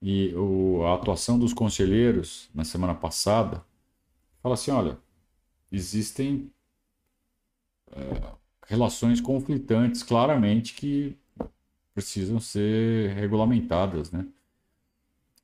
[0.01, 3.61] E o, a atuação dos conselheiros na semana passada
[4.41, 4.97] fala assim: olha,
[5.73, 6.49] existem
[7.91, 8.23] é,
[8.69, 11.17] relações conflitantes claramente que
[11.99, 14.25] precisam ser regulamentadas, né?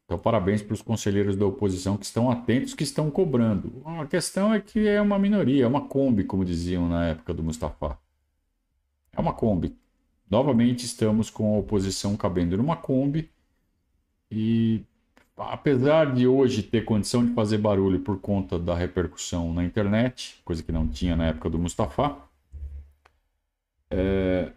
[0.05, 3.83] Então, parabéns para os conselheiros da oposição que estão atentos, que estão cobrando.
[3.85, 7.43] A questão é que é uma minoria, é uma Kombi, como diziam na época do
[7.43, 7.99] Mustafa.
[9.13, 9.77] É uma Kombi.
[10.31, 13.29] Novamente estamos com a oposição cabendo numa Kombi
[14.31, 14.83] e
[15.37, 20.63] apesar de hoje ter condição de fazer barulho por conta da repercussão na internet, coisa
[20.63, 22.17] que não tinha na época do Mustafa,
[23.91, 24.53] é,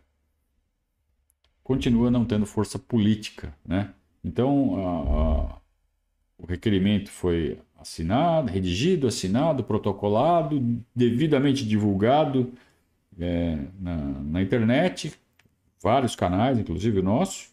[1.67, 3.93] continua não tendo força política, né?
[4.23, 5.57] Então, a, a,
[6.37, 12.53] o requerimento foi assinado, redigido, assinado, protocolado, devidamente divulgado
[13.19, 15.13] é, na, na internet,
[15.83, 17.49] vários canais, inclusive o nosso,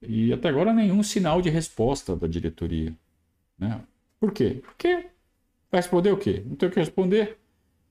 [0.00, 2.94] e até agora nenhum sinal de resposta da diretoria.
[3.58, 3.80] Né?
[4.20, 4.60] Por quê?
[4.62, 5.06] Porque
[5.68, 6.44] vai responder o quê?
[6.46, 7.36] Não tem o que responder.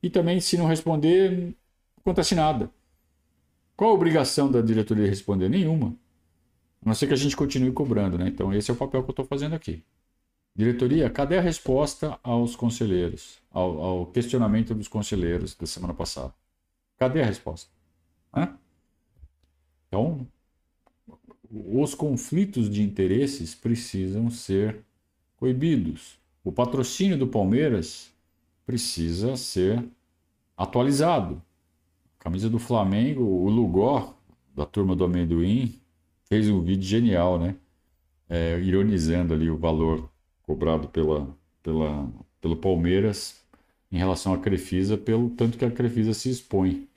[0.02, 1.54] E também, se não responder,
[1.98, 2.70] acontece nada.
[3.76, 5.48] Qual a obrigação da diretoria responder?
[5.48, 5.94] Nenhuma.
[6.82, 8.28] A não ser que a gente continue cobrando, né?
[8.28, 9.84] Então, esse é o papel que eu estou fazendo aqui.
[10.54, 16.32] Diretoria, cadê a resposta aos conselheiros, ao, ao, questionamento dos conselheiros da semana passada?
[16.96, 17.70] Cadê a resposta?
[18.34, 18.56] Hã?
[19.88, 20.26] Então,
[21.50, 24.82] os conflitos de interesses precisam ser
[25.36, 26.18] coibidos.
[26.42, 28.10] O patrocínio do Palmeiras
[28.64, 29.84] precisa ser
[30.56, 31.42] atualizado.
[32.26, 34.12] Camisa do Flamengo, o Lugó,
[34.52, 35.80] da turma do amendoim,
[36.24, 37.54] fez um vídeo genial, né?
[38.28, 40.10] É, ironizando ali o valor
[40.42, 42.10] cobrado pela, pela,
[42.40, 43.40] pelo Palmeiras
[43.92, 46.88] em relação à Crefisa, pelo tanto que a Crefisa se expõe,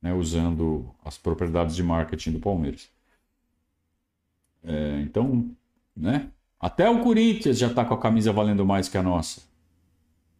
[0.00, 2.88] né, usando as propriedades de marketing do Palmeiras.
[4.64, 5.50] É, então,
[5.94, 6.30] né?
[6.58, 9.42] Até o Corinthians já está com a camisa valendo mais que a nossa.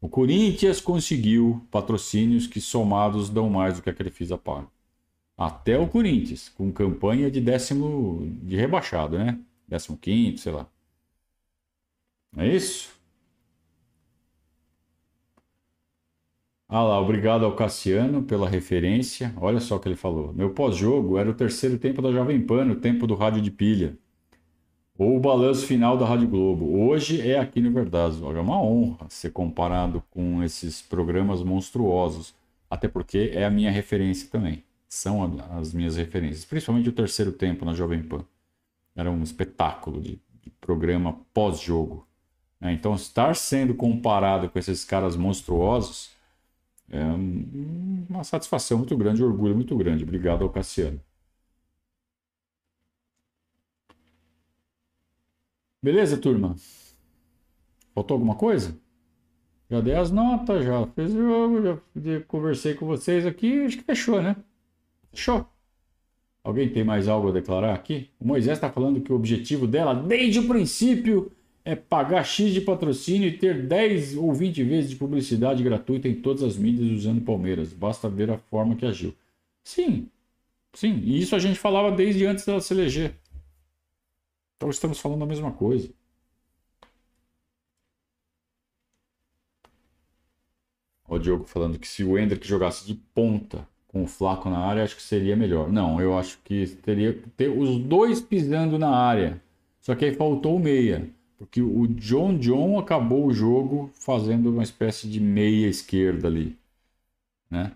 [0.01, 4.69] O Corinthians conseguiu patrocínios que somados dão mais do que a Crefisa paga.
[5.37, 9.39] Até o Corinthians, com campanha de décimo de rebaixado, né?
[9.67, 10.69] Décimo quinto, sei lá.
[12.37, 12.97] É isso?
[16.69, 19.33] Ah lá, obrigado ao Cassiano pela referência.
[19.37, 20.33] Olha só o que ele falou.
[20.35, 23.99] Meu pós-jogo era o terceiro tempo da Jovem Pan, o tempo do rádio de pilha
[24.99, 26.77] ou o balanço final da Rádio Globo.
[26.77, 28.21] Hoje é aqui no Verdade.
[28.21, 32.35] É uma honra ser comparado com esses programas monstruosos,
[32.69, 34.65] até porque é a minha referência também.
[34.89, 38.25] São as minhas referências, principalmente o terceiro tempo na Jovem Pan.
[38.97, 42.05] Era um espetáculo de, de programa pós-jogo.
[42.61, 46.11] É, então, estar sendo comparado com esses caras monstruosos
[46.91, 47.05] é
[48.09, 50.03] uma satisfação muito grande, um orgulho muito grande.
[50.03, 51.01] Obrigado ao Cassiano.
[55.83, 56.57] Beleza, turma?
[57.95, 58.77] Faltou alguma coisa?
[59.71, 63.85] Já dei as notas, já fiz o jogo, já conversei com vocês aqui, acho que
[63.85, 64.35] fechou, né?
[65.13, 65.47] Fechou.
[66.43, 68.09] Alguém tem mais algo a declarar aqui?
[68.19, 71.31] O Moisés está falando que o objetivo dela, desde o princípio,
[71.65, 76.15] é pagar X de patrocínio e ter 10 ou 20 vezes de publicidade gratuita em
[76.15, 77.73] todas as mídias usando Palmeiras.
[77.73, 79.15] Basta ver a forma que agiu.
[79.63, 80.09] Sim,
[80.73, 81.03] sim.
[81.05, 83.15] E isso a gente falava desde antes dela se eleger.
[84.59, 85.89] Então estamos falando a mesma coisa.
[91.09, 94.83] O Diogo falando que se o Hendrick jogasse de ponta com o Flaco na área,
[94.83, 95.71] acho que seria melhor.
[95.71, 99.41] Não, eu acho que teria que ter os dois pisando na área.
[99.81, 101.09] Só que aí faltou o meia.
[101.39, 106.59] Porque o John John acabou o jogo fazendo uma espécie de meia esquerda ali.
[107.49, 107.73] Né?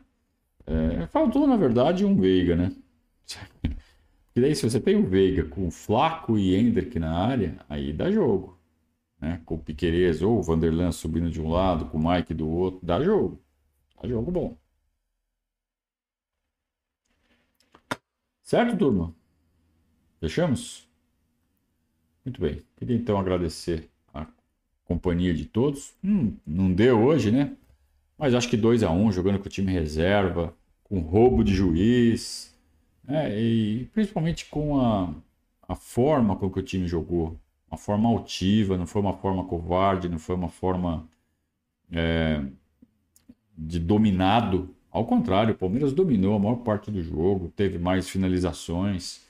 [0.66, 2.72] É, faltou, na verdade, um Veiga, né?
[4.34, 8.10] E daí, se você tem o Veiga com Flaco e Hendrick na área, aí dá
[8.10, 8.58] jogo.
[9.20, 9.40] Né?
[9.44, 12.80] Com o Piquerez ou o Vanderlan subindo de um lado, com o Mike do outro,
[12.82, 13.42] dá jogo.
[14.00, 14.58] Dá jogo bom.
[18.42, 19.14] Certo, turma?
[20.20, 20.88] Fechamos?
[22.24, 22.62] Muito bem.
[22.76, 24.26] Queria então agradecer a
[24.84, 25.94] companhia de todos.
[26.02, 27.56] Hum, não deu hoje, né?
[28.16, 30.54] Mas acho que 2 a 1 um, jogando com o time reserva,
[30.84, 32.51] com roubo de juiz,
[33.04, 33.38] né?
[33.38, 35.14] e principalmente com a,
[35.68, 37.38] a forma com que o time jogou.
[37.70, 41.08] Uma forma altiva, não foi uma forma covarde, não foi uma forma
[41.90, 42.44] é,
[43.56, 44.74] de dominado.
[44.90, 49.22] Ao contrário, o Palmeiras dominou a maior parte do jogo, teve mais finalizações.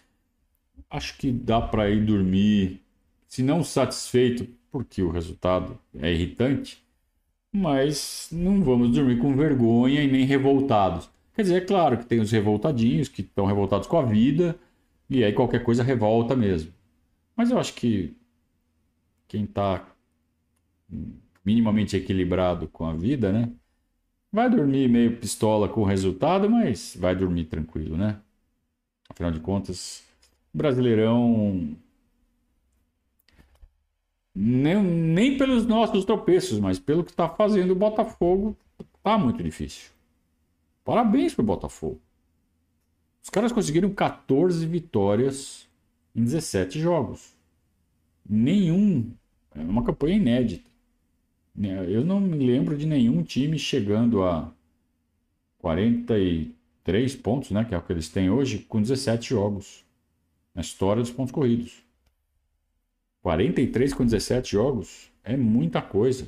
[0.90, 2.82] Acho que dá para ir dormir
[3.28, 6.82] se não satisfeito, porque o resultado é irritante,
[7.52, 11.08] mas não vamos dormir com vergonha e nem revoltados.
[11.34, 14.58] Quer dizer, é claro que tem os revoltadinhos que estão revoltados com a vida
[15.08, 16.72] e aí qualquer coisa revolta mesmo.
[17.36, 18.16] Mas eu acho que
[19.28, 19.86] quem está
[21.44, 23.50] minimamente equilibrado com a vida, né?
[24.32, 28.20] Vai dormir meio pistola com o resultado, mas vai dormir tranquilo, né?
[29.08, 30.04] Afinal de contas,
[30.52, 31.76] Brasileirão
[34.34, 38.56] nem, nem pelos nossos tropeços, mas pelo que está fazendo o Botafogo,
[39.02, 39.90] tá muito difícil.
[40.84, 42.00] Parabéns pro Botafogo.
[43.22, 45.68] Os caras conseguiram 14 vitórias
[46.14, 47.36] em 17 jogos.
[48.28, 49.12] Nenhum.
[49.54, 50.70] É uma campanha inédita.
[51.88, 54.52] Eu não me lembro de nenhum time chegando a
[55.58, 59.84] 43 pontos, né, que é o que eles têm hoje, com 17 jogos.
[60.54, 61.84] Na história dos pontos corridos.
[63.22, 66.26] 43 com 17 jogos é muita coisa.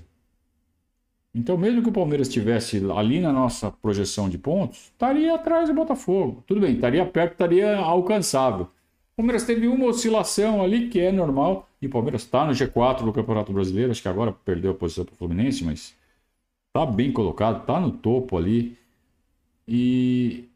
[1.34, 5.74] Então, mesmo que o Palmeiras estivesse ali na nossa projeção de pontos, estaria atrás do
[5.74, 6.44] Botafogo.
[6.46, 8.66] Tudo bem, estaria perto, estaria alcançável.
[9.14, 11.68] O Palmeiras teve uma oscilação ali que é normal.
[11.82, 13.90] E o Palmeiras está no G4 do Campeonato Brasileiro.
[13.90, 15.94] Acho que agora perdeu a posição para o Fluminense, mas
[16.68, 18.78] está bem colocado, está no topo ali.
[19.66, 20.48] E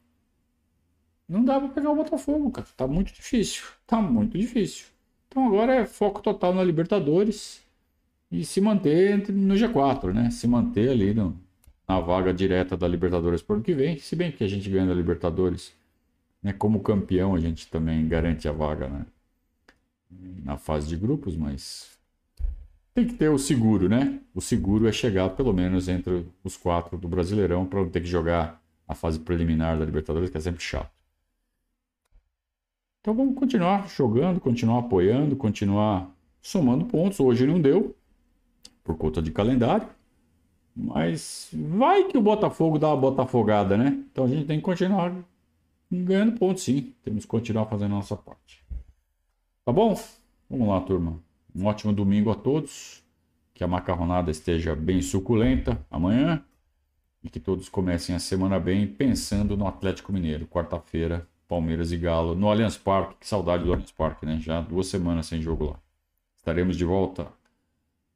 [1.29, 2.69] não dá para pegar o Botafogo, cara.
[2.77, 3.65] Tá muito difícil.
[3.87, 4.87] Tá muito difícil.
[5.29, 7.63] Então agora é foco total na Libertadores
[8.31, 10.31] e se manter no G4, né?
[10.31, 11.39] Se manter ali no,
[11.89, 13.99] na vaga direta da Libertadores por ano que vem.
[13.99, 15.73] Se bem que a gente ganha a Libertadores,
[16.43, 16.53] né?
[16.53, 19.07] Como campeão a gente também garante a vaga, né?
[20.45, 21.99] Na fase de grupos, mas
[22.95, 24.21] tem que ter o seguro, né?
[24.35, 28.09] O seguro é chegar pelo menos entre os quatro do Brasileirão para não ter que
[28.09, 30.91] jogar a fase preliminar da Libertadores, que é sempre chato.
[33.01, 36.11] Então vamos continuar jogando, continuar apoiando, continuar
[36.43, 37.21] somando pontos.
[37.21, 37.97] Hoje não deu,
[38.89, 39.87] por conta de calendário.
[40.75, 44.03] Mas vai que o Botafogo dá uma botafogada, né?
[44.11, 45.13] Então a gente tem que continuar
[45.93, 46.95] ganhando pontos, sim.
[47.03, 48.65] Temos que continuar fazendo a nossa parte.
[49.63, 50.01] Tá bom?
[50.49, 51.21] Vamos lá, turma.
[51.55, 53.05] Um ótimo domingo a todos.
[53.53, 56.43] Que a macarronada esteja bem suculenta amanhã.
[57.23, 60.47] E que todos comecem a semana bem pensando no Atlético Mineiro.
[60.47, 63.17] Quarta-feira, Palmeiras e Galo no Allianz Parque.
[63.21, 64.39] Que saudade do Allianz Parque, né?
[64.41, 65.81] Já duas semanas sem jogo lá.
[66.37, 67.37] Estaremos de volta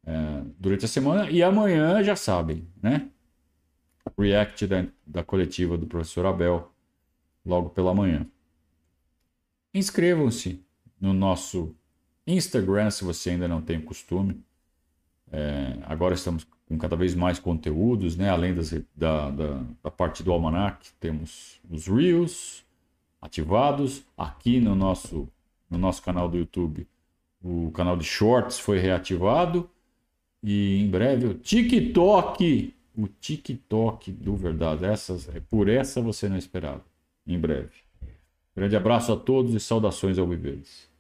[0.07, 3.09] é, durante a semana e amanhã já sabem, né?
[4.19, 6.73] React da, da coletiva do professor Abel
[7.45, 8.27] logo pela manhã.
[9.73, 10.63] Inscrevam-se
[11.01, 11.75] no nosso
[12.27, 14.45] Instagram se você ainda não tem costume.
[15.31, 18.29] É, agora estamos com cada vez mais conteúdos, né?
[18.29, 22.65] Além das, da, da, da parte do Almanac, temos os Reels,
[23.21, 24.05] ativados.
[24.17, 25.29] Aqui no nosso,
[25.71, 26.87] no nosso canal do YouTube,
[27.43, 29.69] o canal de Shorts foi reativado.
[30.43, 34.85] E em breve o TikTok, o TikTok do Verdade.
[34.85, 36.85] Essas, é por essa você não esperava.
[37.27, 37.71] Em breve.
[38.55, 40.92] Grande abraço a todos e saudações ao Viverdes.